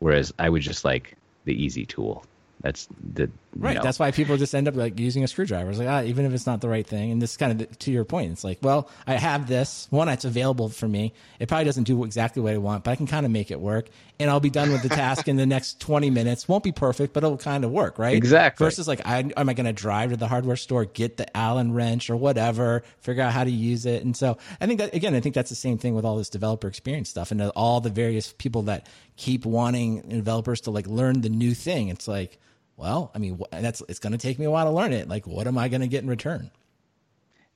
[0.00, 2.24] Whereas I would just like the easy tool.
[2.62, 3.82] That's the right.
[3.82, 5.70] That's why people just end up like using a screwdriver.
[5.70, 7.10] It's like ah, even if it's not the right thing.
[7.10, 8.32] And this kind of to your point.
[8.32, 10.10] It's like, well, I have this one.
[10.10, 11.14] It's available for me.
[11.38, 13.60] It probably doesn't do exactly what I want, but I can kind of make it
[13.60, 13.88] work,
[14.18, 16.48] and I'll be done with the task in the next twenty minutes.
[16.48, 18.14] Won't be perfect, but it'll kind of work, right?
[18.14, 18.66] Exactly.
[18.66, 21.72] Versus like, I, am I going to drive to the hardware store, get the Allen
[21.72, 24.04] wrench or whatever, figure out how to use it?
[24.04, 26.28] And so I think that again, I think that's the same thing with all this
[26.28, 28.86] developer experience stuff and all the various people that
[29.16, 31.88] keep wanting developers to like learn the new thing.
[31.88, 32.38] It's like
[32.80, 35.06] well, I mean, that's it's going to take me a while to learn it.
[35.06, 36.50] Like, what am I going to get in return?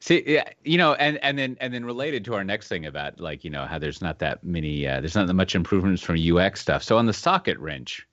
[0.01, 3.19] See, yeah, you know, and and then and then related to our next thing about
[3.19, 6.17] like you know how there's not that many, uh, there's not that much improvements from
[6.21, 6.83] UX stuff.
[6.83, 8.07] So on the socket wrench,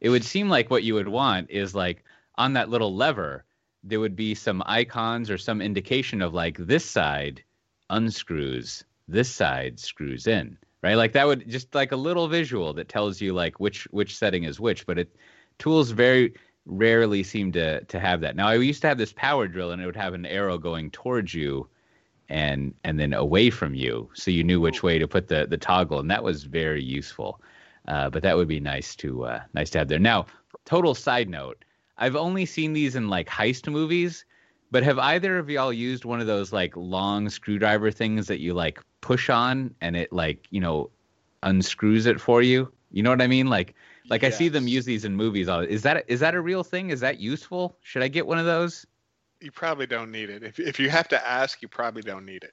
[0.00, 2.02] it would seem like what you would want is like
[2.36, 3.44] on that little lever,
[3.84, 7.40] there would be some icons or some indication of like this side
[7.88, 10.96] unscrews, this side screws in, right?
[10.96, 14.42] Like that would just like a little visual that tells you like which which setting
[14.42, 14.86] is which.
[14.86, 15.14] But it
[15.58, 16.34] tools very
[16.68, 18.36] rarely seem to to have that.
[18.36, 20.90] Now I used to have this power drill and it would have an arrow going
[20.90, 21.68] towards you
[22.28, 25.56] and and then away from you so you knew which way to put the the
[25.56, 27.40] toggle and that was very useful.
[27.88, 29.98] Uh, but that would be nice to uh, nice to have there.
[29.98, 30.26] Now,
[30.66, 31.64] total side note,
[31.96, 34.26] I've only seen these in like heist movies,
[34.70, 38.52] but have either of y'all used one of those like long screwdriver things that you
[38.52, 40.90] like push on and it like, you know,
[41.42, 42.70] unscrews it for you?
[42.92, 43.46] You know what I mean?
[43.46, 43.74] Like
[44.08, 44.34] like yes.
[44.34, 45.48] I see them use these in movies.
[45.48, 46.90] Is that is that a real thing?
[46.90, 47.76] Is that useful?
[47.82, 48.86] Should I get one of those?
[49.40, 50.42] You probably don't need it.
[50.42, 52.52] If if you have to ask, you probably don't need it.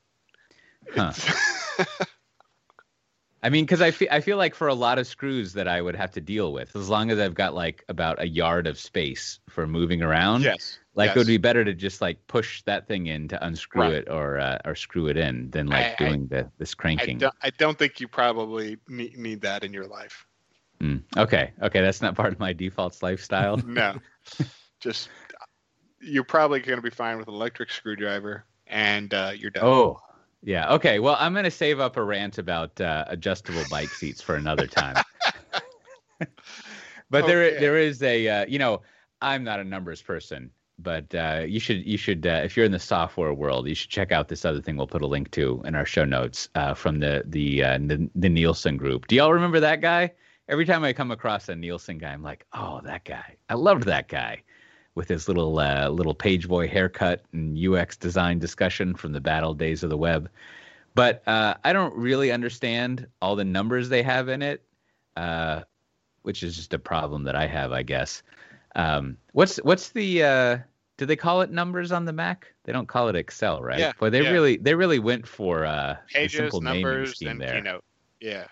[0.94, 1.14] Huh.
[3.46, 5.80] I mean, because I feel I feel like for a lot of screws that I
[5.80, 8.80] would have to deal with, as long as I've got like about a yard of
[8.80, 11.16] space for moving around, yes, like yes.
[11.16, 13.94] it would be better to just like push that thing in to unscrew right.
[13.94, 17.18] it or uh, or screw it in than like I, doing I, the this cranking.
[17.18, 20.26] I don't, I don't think you probably need, need that in your life.
[20.80, 21.04] Mm.
[21.18, 21.52] Okay.
[21.62, 21.82] Okay.
[21.82, 23.58] That's not part of my defaults lifestyle.
[23.66, 23.96] no.
[24.80, 25.10] Just
[26.02, 29.64] you're probably going to be fine with an electric screwdriver and uh, you're done.
[29.64, 30.00] Oh,
[30.44, 30.74] yeah.
[30.74, 31.00] Okay.
[31.00, 34.68] Well, I'm going to save up a rant about uh, adjustable bike seats for another
[34.68, 34.96] time.
[37.10, 37.28] but okay.
[37.28, 38.82] there, there is a, uh, you know,
[39.22, 42.72] I'm not a numbers person, but uh, you should, you should, uh, if you're in
[42.72, 44.78] the software world, you should check out this other thing.
[44.78, 48.10] We'll put a link to in our show notes uh, from the the, uh, the
[48.14, 49.08] the Nielsen group.
[49.08, 50.12] Do y'all remember that guy?
[50.48, 53.36] Every time I come across a Nielsen guy, I'm like, oh, that guy.
[53.50, 54.44] I loved that guy
[54.96, 59.54] with his little uh, little page boy haircut and UX design discussion from the battle
[59.54, 60.30] days of the web.
[60.94, 64.64] But uh, I don't really understand all the numbers they have in it,
[65.18, 65.64] uh,
[66.22, 68.24] which is just a problem that I have, I guess.
[68.76, 70.58] Um, what's what's the uh,
[70.98, 72.54] do they call it numbers on the Mac?
[72.64, 73.80] They don't call it Excel, right?
[73.80, 73.92] Yeah.
[74.00, 74.32] But they yeah.
[74.32, 77.56] really they really went for uh, pages, simple numbers, naming and there.
[77.56, 77.84] keynote.
[78.22, 78.48] Yeah.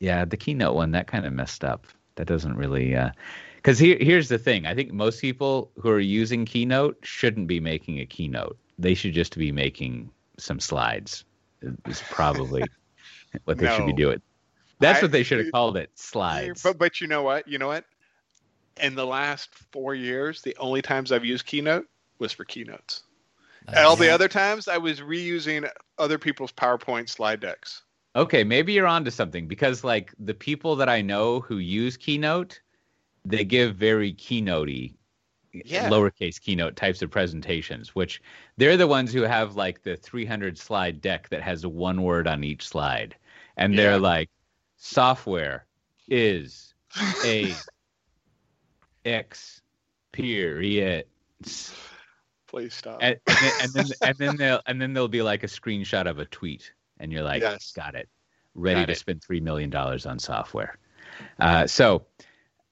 [0.00, 1.86] Yeah, the keynote one that kind of messed up.
[2.16, 2.96] That doesn't really
[3.56, 4.66] because uh, here here's the thing.
[4.66, 8.58] I think most people who are using Keynote shouldn't be making a keynote.
[8.78, 11.24] They should just be making some slides.
[11.86, 12.64] Is probably
[13.44, 13.76] what they no.
[13.76, 14.20] should be doing.
[14.80, 15.90] That's I, what they should have called it.
[15.94, 16.62] Slides.
[16.62, 17.46] But but you know what?
[17.46, 17.84] You know what?
[18.80, 21.86] In the last four years, the only times I've used Keynote
[22.18, 23.02] was for keynotes.
[23.68, 24.06] Uh, All yeah.
[24.06, 27.82] the other times, I was reusing other people's PowerPoint slide decks.
[28.16, 32.60] Okay, maybe you're onto something because like the people that I know who use Keynote,
[33.24, 34.94] they give very keynotey,
[35.52, 35.88] yeah.
[35.88, 38.22] lowercase keynote types of presentations, which
[38.56, 42.44] they're the ones who have like the 300 slide deck that has one word on
[42.44, 43.14] each slide,
[43.56, 44.30] and they're like,
[44.76, 45.66] software
[46.08, 46.74] is
[47.24, 47.54] a
[49.04, 49.60] X
[50.12, 51.06] period.
[52.48, 52.98] Please stop.
[53.00, 56.08] And, and then, and then and then they'll and then there'll be like a screenshot
[56.08, 57.72] of a tweet, and you're like, Yes.
[57.72, 58.08] got it,
[58.54, 58.98] ready Got to it.
[58.98, 60.78] spend three million dollars on software.
[61.40, 62.06] Uh, so,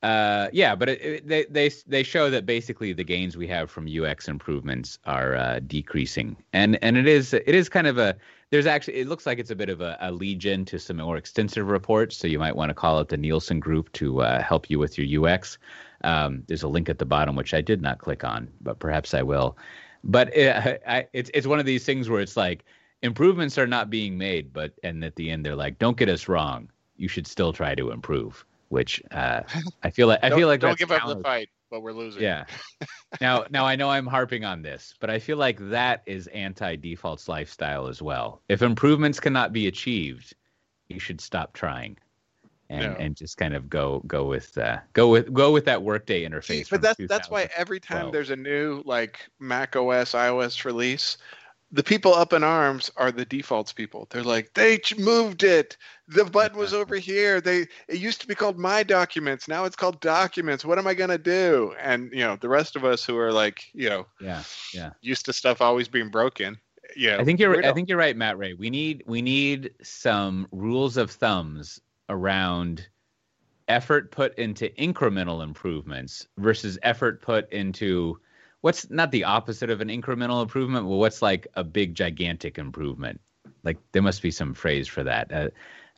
[0.03, 3.71] uh, yeah, but it, it, they they they show that basically the gains we have
[3.71, 8.17] from UX improvements are uh, decreasing, and and it is it is kind of a
[8.51, 10.99] there's actually it looks like it's a bit of a, a lead in to some
[10.99, 12.17] more extensive reports.
[12.17, 14.99] So you might want to call up the Nielsen Group to uh, help you with
[14.99, 15.59] your UX.
[16.05, 19.15] Um, there's a link at the bottom which I did not click on, but perhaps
[19.15, 19.59] I will.
[20.05, 22.65] But it, I, it's it's one of these things where it's like
[23.03, 26.29] improvements are not being made, but and at the end they're like, don't get us
[26.29, 28.45] wrong, you should still try to improve.
[28.69, 29.43] Which uh,
[29.83, 32.23] I feel like I feel like don't give up the fight, but we're losing.
[32.23, 32.45] yeah.
[33.21, 37.29] now, now I know I'm harping on this, but I feel like that is anti-defaults
[37.29, 38.43] lifestyle as well.
[38.49, 40.35] If improvements cannot be achieved,
[40.89, 41.97] you should stop trying,
[42.69, 42.97] and No.
[42.99, 46.69] and just kind of go go with uh, go with go with that workday interface.
[46.69, 51.17] But that's that's why every time there's a new like Mac OS iOS release,
[51.71, 54.07] the people up in arms are the defaults people.
[54.11, 55.77] They're like, they moved it.
[56.09, 57.41] The button was over here.
[57.41, 59.49] They it used to be called my documents.
[59.49, 60.65] Now it's called documents.
[60.65, 61.75] What am I gonna do?
[61.81, 64.43] And you know, the rest of us who are like, you know, yeah,
[64.73, 66.57] yeah, used to stuff always being broken.
[66.97, 67.65] Yeah, I think you're.
[67.65, 68.55] I think you're right, Matt Ray.
[68.55, 72.89] We need we need some rules of thumbs around
[73.69, 78.19] effort put into incremental improvements versus effort put into
[78.61, 83.21] what's not the opposite of an incremental improvement well what's like a big gigantic improvement
[83.63, 85.49] like there must be some phrase for that uh,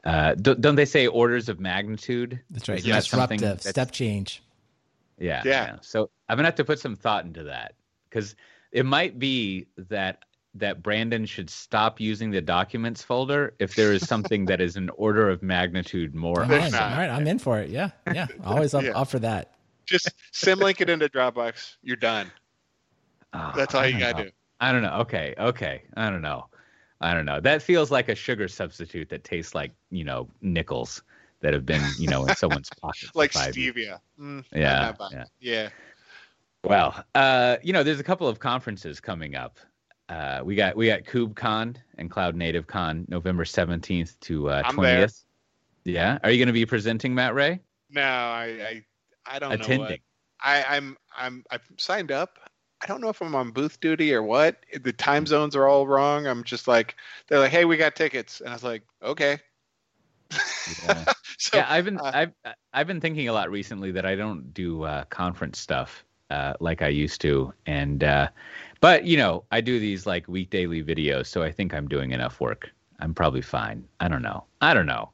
[0.04, 4.42] uh, don't, don't, they say orders of magnitude that's right yeah, disruptive step change
[5.18, 7.74] yeah, yeah yeah so i'm gonna have to put some thought into that
[8.08, 8.34] because
[8.72, 14.06] it might be that that Brandon should stop using the documents folder if there is
[14.06, 16.42] something that is an order of magnitude more.
[16.42, 17.70] All right, all right, I'm in for it.
[17.70, 18.98] Yeah, yeah, always up, yeah.
[18.98, 19.52] up for that.
[19.86, 21.76] Just symlink it into Dropbox.
[21.82, 22.30] You're done.
[23.32, 24.30] Oh, That's all you gotta do.
[24.60, 24.98] I don't know.
[25.00, 25.82] Okay, okay.
[25.96, 26.46] I don't know.
[27.00, 27.40] I don't know.
[27.40, 31.02] That feels like a sugar substitute that tastes like you know nickels
[31.40, 33.10] that have been you know in someone's pocket.
[33.14, 34.00] like stevia.
[34.20, 35.24] Mm, yeah, yeah.
[35.40, 35.68] Yeah.
[36.62, 39.58] Well, uh, you know, there's a couple of conferences coming up
[40.10, 45.24] uh, we got we got KubeCon and CloudNativeCon November seventeenth to uh, twentieth.
[45.84, 47.60] yeah, are you going to be presenting, Matt Ray?
[47.88, 48.84] No, I I,
[49.24, 49.78] I don't Attending.
[49.78, 49.84] know.
[49.84, 49.98] What.
[50.42, 52.38] I, I'm I'm I've signed up.
[52.82, 54.64] I don't know if I'm on booth duty or what.
[54.80, 56.26] The time zones are all wrong.
[56.26, 56.96] I'm just like
[57.28, 59.38] they're like, hey, we got tickets, and I was like, okay.
[60.84, 61.04] Yeah,
[61.38, 62.32] so, yeah I've been uh, I've
[62.72, 66.80] I've been thinking a lot recently that I don't do uh, conference stuff uh, like
[66.82, 68.28] I used to, and uh,
[68.80, 72.12] but you know, I do these like week daily videos, so I think I'm doing
[72.12, 72.70] enough work.
[73.00, 73.86] I'm probably fine.
[73.98, 74.44] I don't know.
[74.60, 75.10] I don't know.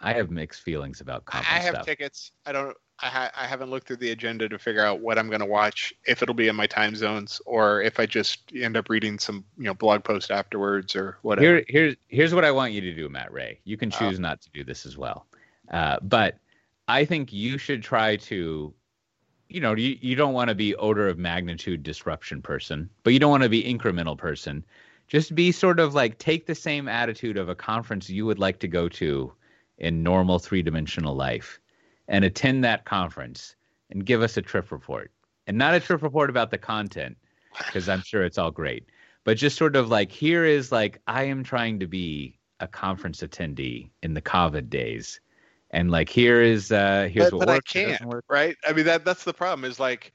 [0.00, 1.86] I have mixed feelings about conference I have stuff.
[1.86, 2.32] tickets.
[2.46, 2.76] I don't.
[3.02, 5.46] I, ha- I haven't looked through the agenda to figure out what I'm going to
[5.46, 9.18] watch, if it'll be in my time zones, or if I just end up reading
[9.18, 11.46] some you know blog post afterwards or whatever.
[11.46, 13.60] Here, here's here's what I want you to do, Matt Ray.
[13.64, 13.98] You can oh.
[13.98, 15.26] choose not to do this as well,
[15.70, 16.38] uh, but
[16.88, 18.74] I think you should try to
[19.50, 23.18] you know, you, you don't want to be order of magnitude disruption person, but you
[23.18, 24.64] don't want to be incremental person.
[25.08, 28.60] Just be sort of like take the same attitude of a conference you would like
[28.60, 29.32] to go to
[29.78, 31.58] in normal three dimensional life
[32.10, 33.56] and attend that conference
[33.88, 35.10] and give us a trip report.
[35.46, 37.16] And not a trip report about the content,
[37.56, 38.84] because I'm sure it's all great,
[39.24, 43.22] but just sort of like here is like I am trying to be a conference
[43.22, 45.18] attendee in the COVID days
[45.70, 48.56] and like here is uh here's but, what but works, I can't, right?
[48.66, 50.12] I mean that that's the problem is like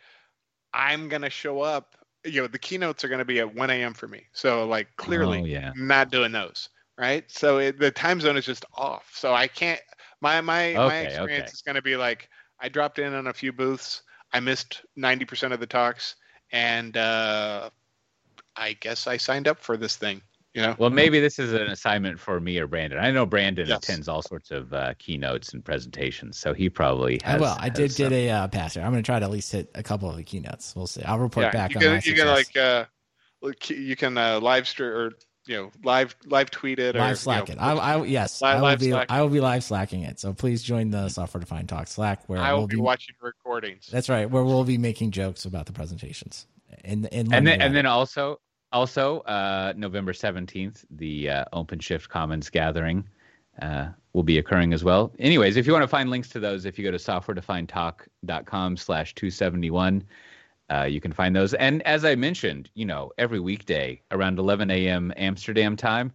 [0.73, 1.95] I'm gonna show up.
[2.25, 3.93] You know, the keynotes are gonna be at 1 a.m.
[3.93, 5.71] for me, so like clearly, oh, yeah.
[5.75, 7.23] not doing those, right?
[7.31, 9.09] So it, the time zone is just off.
[9.13, 9.79] So I can't.
[10.21, 11.51] My my okay, my experience okay.
[11.51, 14.01] is gonna be like I dropped in on a few booths.
[14.33, 16.15] I missed 90% of the talks,
[16.51, 17.69] and uh,
[18.55, 20.21] I guess I signed up for this thing.
[20.53, 20.73] Yeah.
[20.77, 22.97] Well, maybe this is an assignment for me or Brandon.
[22.97, 23.77] I know Brandon yes.
[23.77, 27.41] attends all sorts of uh, keynotes and presentations, so he probably has.
[27.41, 28.09] Well, I did some...
[28.09, 28.75] get a uh, pass.
[28.75, 28.83] Here.
[28.83, 30.73] I'm going to try to at least hit a couple of the keynotes.
[30.73, 31.03] We'll see.
[31.03, 32.17] I'll report yeah, back you on can, my You success.
[32.19, 35.11] can like uh, you can uh, live stream or
[35.47, 37.63] you know live live tweet it live or slack you know, it.
[37.63, 39.07] I, I yes, live, I will be slack.
[39.09, 40.19] I will be live slacking it.
[40.19, 43.15] So please join the software defined talk Slack where I will we'll be, be watching
[43.21, 43.87] recordings.
[43.91, 46.47] That's right, where we'll be making jokes about the presentations.
[46.83, 48.39] In, in and then and then also
[48.75, 53.07] also, uh, November 17th, the uh, OpenShift Commons gathering
[53.61, 55.13] uh, will be occurring as well.
[55.17, 59.15] Anyways, if you want to find links to those, if you go to softwaredefinedtalk.com slash
[59.15, 60.03] 271,
[60.71, 61.53] uh, you can find those.
[61.53, 65.13] And as I mentioned, you know, every weekday around 11 a.m.
[65.15, 66.11] Amsterdam time,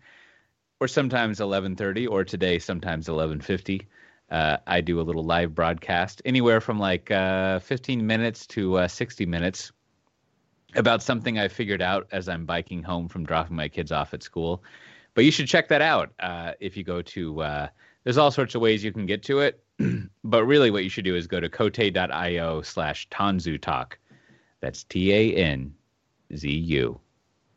[0.81, 3.87] or sometimes 11:30, or today sometimes 11:50.
[4.31, 8.89] Uh, I do a little live broadcast, anywhere from like uh, 15 minutes to uh,
[8.89, 9.73] 60 minutes,
[10.77, 14.23] about something I figured out as I'm biking home from dropping my kids off at
[14.23, 14.63] school.
[15.15, 17.43] But you should check that out uh, if you go to.
[17.43, 17.69] Uh,
[18.05, 19.63] there's all sorts of ways you can get to it,
[20.25, 23.99] but really, what you should do is go to cote.io slash Tanzu Talk.
[24.61, 25.75] That's T A N
[26.37, 27.01] Z U,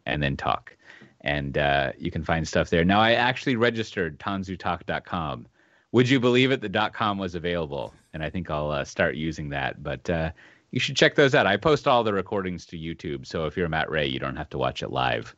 [0.05, 0.75] and then talk,
[1.21, 2.85] and uh, you can find stuff there.
[2.85, 5.47] Now, I actually registered tanzutalk.com.
[5.91, 6.61] Would you believe it?
[6.61, 9.83] The .com was available, and I think I'll uh, start using that.
[9.83, 10.31] But uh,
[10.71, 11.45] you should check those out.
[11.45, 14.49] I post all the recordings to YouTube, so if you're Matt Ray, you don't have
[14.49, 15.35] to watch it live.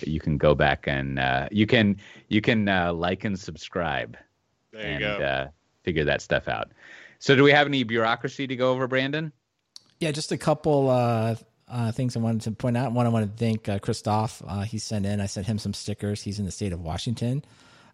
[0.00, 1.98] You can go back and uh, you can
[2.28, 4.16] you can uh, like and subscribe,
[4.74, 5.48] and uh,
[5.82, 6.72] figure that stuff out.
[7.18, 9.30] So, do we have any bureaucracy to go over, Brandon?
[10.00, 11.34] Yeah, just a couple uh,
[11.68, 12.92] uh, things I wanted to point out.
[12.92, 14.42] One, I want to thank uh, Christoph.
[14.66, 15.20] he sent in.
[15.20, 16.22] I sent him some stickers.
[16.22, 17.44] He's in the state of Washington.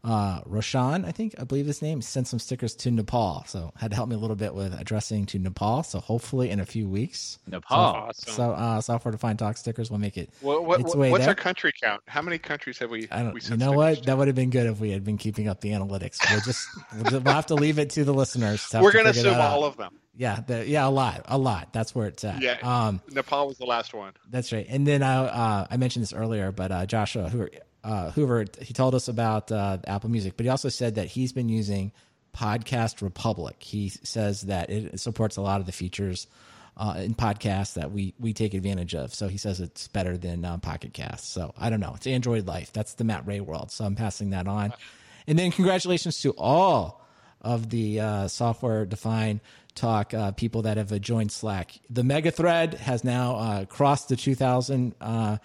[0.04, 3.42] uh, Roshan, I think, I believe his name, sent some stickers to Nepal.
[3.46, 5.82] So had to help me a little bit with addressing to Nepal.
[5.82, 7.78] So hopefully in a few weeks, Nepal.
[7.78, 8.34] Awesome.
[8.34, 10.28] so uh, software defined talk stickers will make it.
[10.42, 11.30] What, what, It's way what's there.
[11.30, 12.02] our country count?
[12.06, 13.08] How many countries have we?
[13.10, 13.32] I don't.
[13.32, 13.96] we You know what?
[13.96, 14.02] to?
[14.02, 16.18] That would have been good if we had been keeping up the analytics.
[16.30, 16.68] We'll just
[17.10, 18.68] we'll, have to leave it to the listeners.
[18.68, 19.52] To We're gonna figure assume that out.
[19.54, 19.98] all of them.
[20.16, 21.72] Yeah, the, yeah, a lot, a lot.
[21.72, 22.40] That's where it's at.
[22.40, 22.58] Yeah.
[22.62, 24.12] Um, Nepal was the last one.
[24.30, 24.66] That's right.
[24.68, 27.50] And then I uh, I mentioned this earlier, but uh, Joshua Hoover,
[27.82, 31.32] uh, Hoover he told us about uh, Apple Music, but he also said that he's
[31.32, 31.90] been using
[32.34, 33.56] Podcast Republic.
[33.58, 36.26] He says that it supports a lot of the features
[36.76, 39.14] uh, in podcasts that we we take advantage of.
[39.14, 41.32] So he says it's better than uh, Pocket Cast.
[41.32, 41.94] So I don't know.
[41.96, 42.72] It's Android Life.
[42.72, 43.70] That's the Matt Ray world.
[43.70, 44.72] So I'm passing that on.
[45.26, 47.03] And then congratulations to all
[47.44, 49.40] of the uh, software defined
[49.74, 51.78] talk uh, people that have joined Slack.
[51.90, 55.38] The mega thread has now uh, crossed the 2000 uh,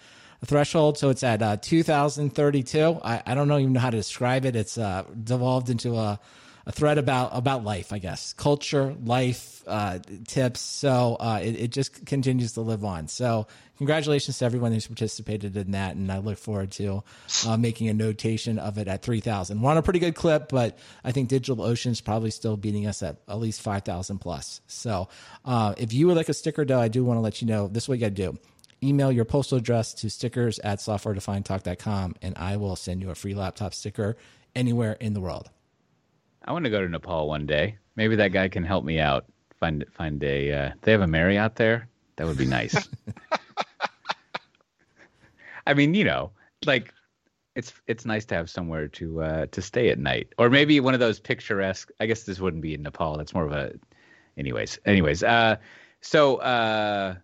[0.44, 3.00] threshold, so it's at uh, 2032.
[3.02, 4.56] I, I don't know even know how to describe it.
[4.56, 4.78] It's
[5.24, 6.20] devolved into a,
[6.66, 10.60] a thread about about life, I guess, culture, life uh, tips.
[10.60, 13.08] So uh, it, it just continues to live on.
[13.08, 13.46] So
[13.78, 17.02] congratulations to everyone who's participated in that, and I look forward to
[17.46, 19.60] uh, making a notation of it at 3,000.
[19.60, 23.16] We're on a pretty good clip, but I think DigitalOcean's probably still beating us at
[23.28, 24.60] at least 5,000 plus.
[24.66, 25.08] So
[25.44, 27.68] uh, if you would like a sticker, though, I do want to let you know
[27.68, 28.38] this is what you got to do.
[28.82, 33.34] Email your postal address to stickers at softwaredefinedtalk.com, and I will send you a free
[33.34, 34.16] laptop sticker
[34.54, 35.50] anywhere in the world.
[36.44, 37.76] I want to go to Nepal one day.
[37.96, 39.26] Maybe that guy can help me out.
[39.58, 40.52] Find find a.
[40.52, 41.88] Uh, they have a Marriott out there.
[42.16, 42.76] That would be nice.
[45.66, 46.32] I mean, you know,
[46.64, 46.92] like
[47.54, 50.94] it's it's nice to have somewhere to uh, to stay at night, or maybe one
[50.94, 51.90] of those picturesque.
[52.00, 53.16] I guess this wouldn't be in Nepal.
[53.16, 53.72] That's more of a.
[54.38, 55.22] Anyways, anyways.
[55.22, 55.56] Uh,
[56.00, 57.16] so uh,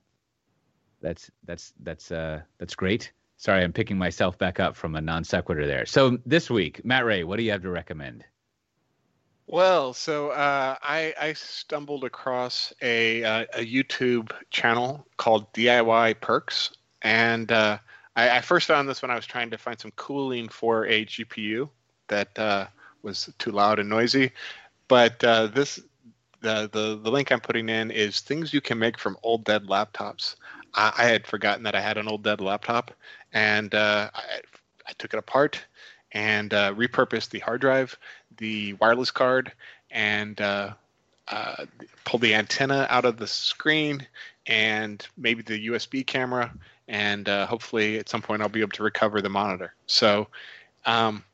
[1.00, 3.12] that's that's that's uh, that's great.
[3.38, 5.86] Sorry, I'm picking myself back up from a non sequitur there.
[5.86, 8.24] So this week, Matt Ray, what do you have to recommend?
[9.48, 16.72] Well, so uh, I, I stumbled across a, uh, a YouTube channel called DIY Perks,
[17.02, 17.78] and uh,
[18.16, 21.04] I, I first found this when I was trying to find some cooling for a
[21.06, 21.68] GPU
[22.08, 22.66] that uh,
[23.02, 24.32] was too loud and noisy.
[24.88, 25.78] But uh, this
[26.40, 29.66] the, the the link I'm putting in is things you can make from old dead
[29.66, 30.34] laptops.
[30.74, 32.90] I, I had forgotten that I had an old dead laptop,
[33.32, 34.40] and uh, I,
[34.88, 35.64] I took it apart
[36.12, 37.98] and repurposed the hard drive,
[38.38, 39.52] the wireless card,
[39.90, 40.72] and uh,
[41.28, 41.64] uh,
[42.04, 44.06] pulled the antenna out of the screen,
[44.46, 46.52] and maybe the USB camera,
[46.88, 49.74] and uh, hopefully at some point I'll be able to recover the monitor.
[49.86, 50.28] So,
[50.84, 51.24] um,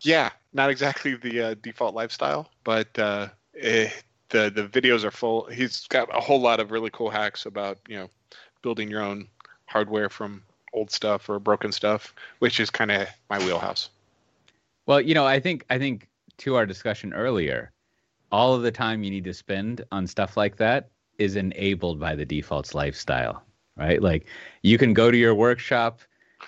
[0.00, 3.28] yeah, not exactly the uh, default lifestyle, but uh,
[3.58, 3.90] eh,
[4.30, 5.46] the the videos are full.
[5.46, 8.08] He's got a whole lot of really cool hacks about you know
[8.62, 9.28] building your own
[9.66, 10.42] hardware from
[10.72, 13.90] old stuff or broken stuff, which is kind of my wheelhouse.
[14.86, 16.08] Well, you know, I think I think
[16.38, 17.72] to our discussion earlier,
[18.32, 22.14] all of the time you need to spend on stuff like that is enabled by
[22.14, 23.44] the defaults lifestyle,
[23.76, 24.02] right?
[24.02, 24.26] Like
[24.62, 26.00] you can go to your workshop,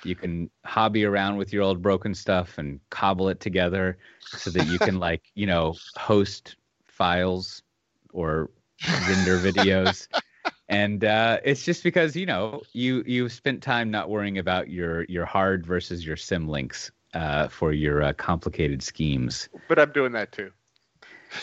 [0.04, 4.66] you can hobby around with your old broken stuff and cobble it together so that
[4.66, 7.62] you can like, you know, host files
[8.12, 8.50] or
[8.82, 10.08] render videos.
[10.68, 15.04] And uh, it's just because you know you you spent time not worrying about your
[15.04, 19.48] your hard versus your symlinks uh, for your uh, complicated schemes.
[19.68, 20.52] But I'm doing that too.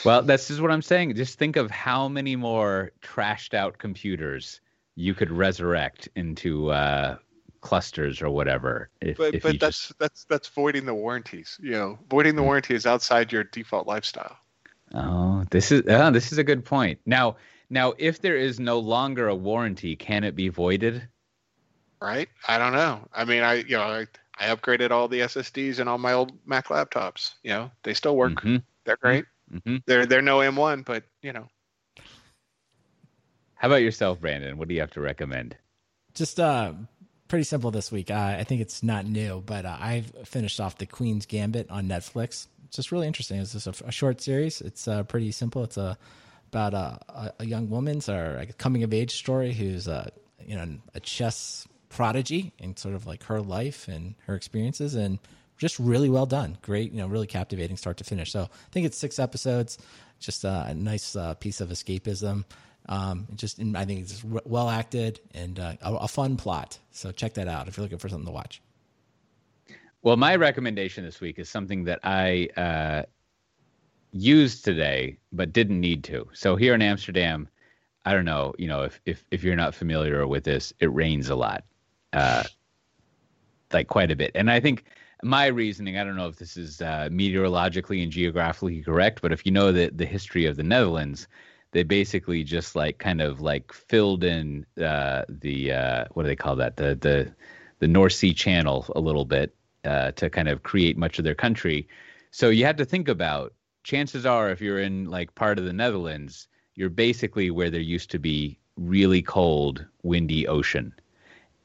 [0.05, 1.15] Well, that's just what I'm saying.
[1.15, 4.61] Just think of how many more trashed out computers
[4.95, 7.17] you could resurrect into uh,
[7.61, 8.89] clusters or whatever.
[9.01, 11.57] If, But if but that's just, that's that's voiding the warranties.
[11.61, 14.37] You know, voiding the warranty is outside your default lifestyle.
[14.93, 16.99] oh, this is oh, this is a good point.
[17.07, 17.37] Now,
[17.71, 21.07] now, if there is no longer a warranty, can it be voided?
[22.03, 22.27] right?
[22.47, 23.07] I don't know.
[23.13, 24.07] I mean, I you know, I,
[24.39, 27.33] I upgraded all the SSDs and all my old Mac laptops.
[27.43, 28.41] You know, they still work.
[28.41, 29.25] Mhm, They're great.
[29.51, 29.83] mhm.
[29.85, 31.47] They're they're no M1, but you know,
[33.55, 34.57] How about yourself, Brandon?
[34.57, 35.55] What do you have to recommend?
[36.13, 36.73] Just uh,
[37.27, 38.11] pretty simple this week.
[38.11, 41.87] Uh, I think it's not new, but uh, I've finished off the Queen's Gambit on
[41.87, 42.47] Netflix.
[42.65, 43.39] It's just really interesting.
[43.39, 44.59] It's just a, a short series.
[44.61, 45.63] It's uh, pretty simple.
[45.63, 45.97] It's a
[46.51, 50.09] about a, a, a young woman's or a coming of age story who's uh,
[50.45, 55.19] you know a chess prodigy and sort of like her life and her experiences and
[55.57, 56.57] just really well done.
[56.61, 58.31] Great, you know, really captivating start to finish.
[58.31, 59.77] So I think it's six episodes.
[60.19, 62.43] Just uh, a nice uh, piece of escapism.
[62.89, 66.79] Um, just I think it's well acted and uh, a, a fun plot.
[66.91, 68.61] So check that out if you're looking for something to watch.
[70.01, 73.03] Well, my recommendation this week is something that I uh,
[74.11, 76.27] used today but didn't need to.
[76.33, 77.47] So here in Amsterdam,
[78.05, 81.29] I don't know, you know, if if if you're not familiar with this, it rains
[81.29, 81.63] a lot,
[82.13, 82.43] uh,
[83.71, 84.31] like quite a bit.
[84.35, 84.85] And I think
[85.23, 89.45] my reasoning, I don't know if this is uh, meteorologically and geographically correct, but if
[89.45, 91.27] you know the the history of the Netherlands,
[91.71, 96.35] they basically just like kind of like filled in uh, the uh, what do they
[96.35, 97.33] call that the the
[97.79, 101.35] the North Sea Channel a little bit uh, to kind of create much of their
[101.35, 101.87] country.
[102.31, 103.53] So you had to think about.
[103.83, 108.09] Chances are, if you're in like part of the Netherlands, you're basically where there used
[108.11, 110.93] to be really cold, windy ocean,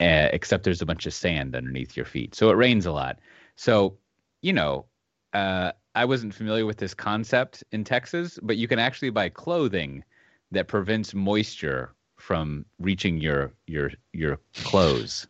[0.01, 2.35] uh, except there's a bunch of sand underneath your feet.
[2.35, 3.19] So it rains a lot.
[3.57, 3.97] So,
[4.43, 4.87] you know,
[5.33, 10.05] uh, I wasn't familiar with this concept in Texas, but you can actually buy clothing
[10.53, 15.27] that prevents moisture from reaching your your your clothes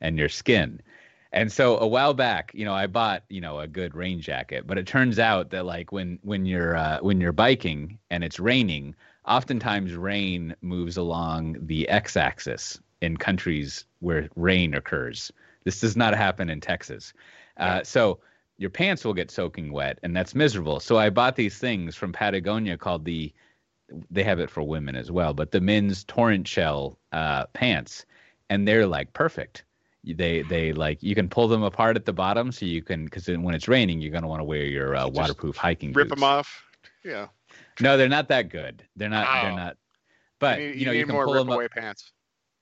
[0.00, 0.80] and your skin.
[1.32, 4.66] And so a while back, you know, I bought, you know, a good rain jacket,
[4.66, 8.38] but it turns out that like when when you're uh, when you're biking and it's
[8.38, 8.94] raining,
[9.26, 15.32] oftentimes rain moves along the x-axis in countries where rain occurs.
[15.64, 17.12] This does not happen in Texas.
[17.56, 18.20] Uh, so
[18.56, 20.80] your pants will get soaking wet, and that's miserable.
[20.80, 23.32] So I bought these things from Patagonia called the.
[24.10, 28.06] They have it for women as well, but the men's Torrentshell uh, pants,
[28.48, 29.64] and they're like perfect.
[30.04, 33.28] They they like you can pull them apart at the bottom, so you can because
[33.28, 35.92] when it's raining, you're gonna want to wear your uh, waterproof hiking.
[35.92, 36.20] Rip boots.
[36.20, 36.64] them off.
[37.04, 37.26] Yeah.
[37.80, 38.82] No, they're not that good.
[38.96, 39.26] They're not.
[39.26, 39.42] Wow.
[39.42, 39.76] They're not.
[40.38, 41.56] But you, you, know, you you can more pull rip them up.
[41.56, 42.12] away pants.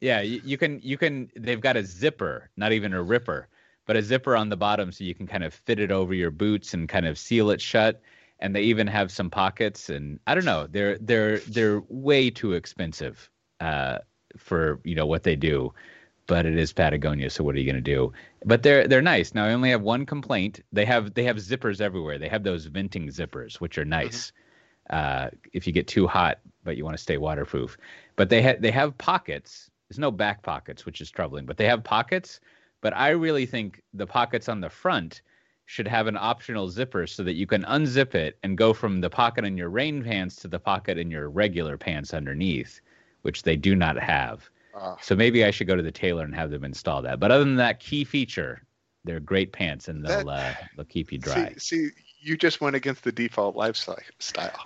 [0.01, 3.49] Yeah, you, you can you can they've got a zipper, not even a ripper,
[3.87, 6.31] but a zipper on the bottom so you can kind of fit it over your
[6.31, 8.01] boots and kind of seal it shut.
[8.39, 12.55] And they even have some pockets and I don't know, they're they're they're way too
[12.55, 13.29] expensive
[13.61, 13.99] uh,
[14.39, 15.75] for, you know, what they do.
[16.27, 18.13] But it is Patagonia, so what are you gonna do?
[18.45, 19.35] But they're they're nice.
[19.35, 20.61] Now I only have one complaint.
[20.73, 22.19] They have they have zippers everywhere.
[22.19, 24.33] They have those venting zippers, which are nice.
[24.89, 27.77] Uh, if you get too hot, but you want to stay waterproof.
[28.17, 29.70] But they ha- they have pockets.
[29.91, 32.39] There's no back pockets, which is troubling, but they have pockets.
[32.81, 35.23] But I really think the pockets on the front
[35.67, 39.11] should have an optional zipper so that you can unzip it and go from the
[39.11, 42.81] pocket in your rain pants to the pocket in your regular pants underneath,
[43.23, 44.49] which they do not have.
[44.75, 47.19] Uh, So maybe I should go to the tailor and have them install that.
[47.19, 48.63] But other than that key feature,
[49.05, 51.53] they're great pants and they'll uh, they'll keep you dry.
[51.57, 51.89] see, see,
[52.21, 53.99] you just went against the default lifestyle.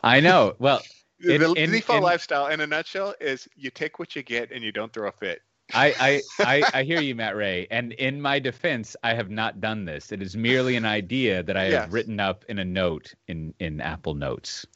[0.03, 0.55] I know.
[0.59, 0.83] Well,
[1.25, 4.73] The, the default lifestyle, in a nutshell, is you take what you get and you
[4.73, 5.43] don't throw a fit.
[5.73, 7.67] I, I, I, I hear you, Matt Ray.
[7.71, 10.13] And in my defense, I have not done this.
[10.13, 13.81] It is merely an idea that I have written up in a note in, in
[13.81, 14.67] Apple Notes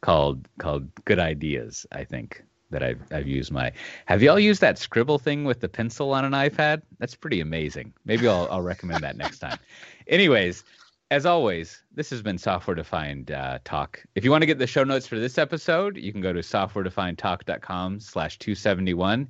[0.00, 2.44] called called Good Ideas, I think.
[2.70, 3.70] That I've I've used my
[4.06, 6.82] have y'all used that scribble thing with the pencil on an iPad?
[6.98, 7.92] That's pretty amazing.
[8.04, 9.58] Maybe I'll I'll recommend that next time.
[10.08, 10.64] Anyways,
[11.10, 14.02] as always, this has been Software Defined uh, Talk.
[14.14, 16.40] If you want to get the show notes for this episode, you can go to
[16.40, 19.28] softwaredefinedtalk.com slash 271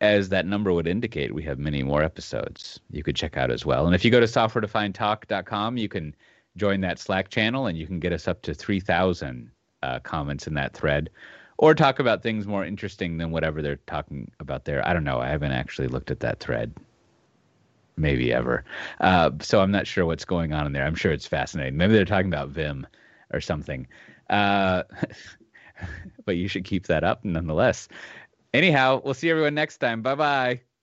[0.00, 3.64] as that number would indicate, we have many more episodes you could check out as
[3.64, 3.86] well.
[3.86, 6.14] And if you go to softwaredefinedtalk.com, you can
[6.56, 9.50] join that Slack channel and you can get us up to 3,000
[9.82, 11.10] uh, comments in that thread
[11.56, 14.86] or talk about things more interesting than whatever they're talking about there.
[14.86, 15.20] I don't know.
[15.20, 16.74] I haven't actually looked at that thread.
[17.96, 18.64] Maybe ever.
[19.00, 20.84] Uh, so I'm not sure what's going on in there.
[20.84, 21.76] I'm sure it's fascinating.
[21.76, 22.86] Maybe they're talking about Vim
[23.32, 23.86] or something.
[24.30, 24.82] Uh,
[26.24, 27.88] but you should keep that up nonetheless.
[28.52, 30.02] Anyhow, we'll see everyone next time.
[30.02, 30.73] Bye bye.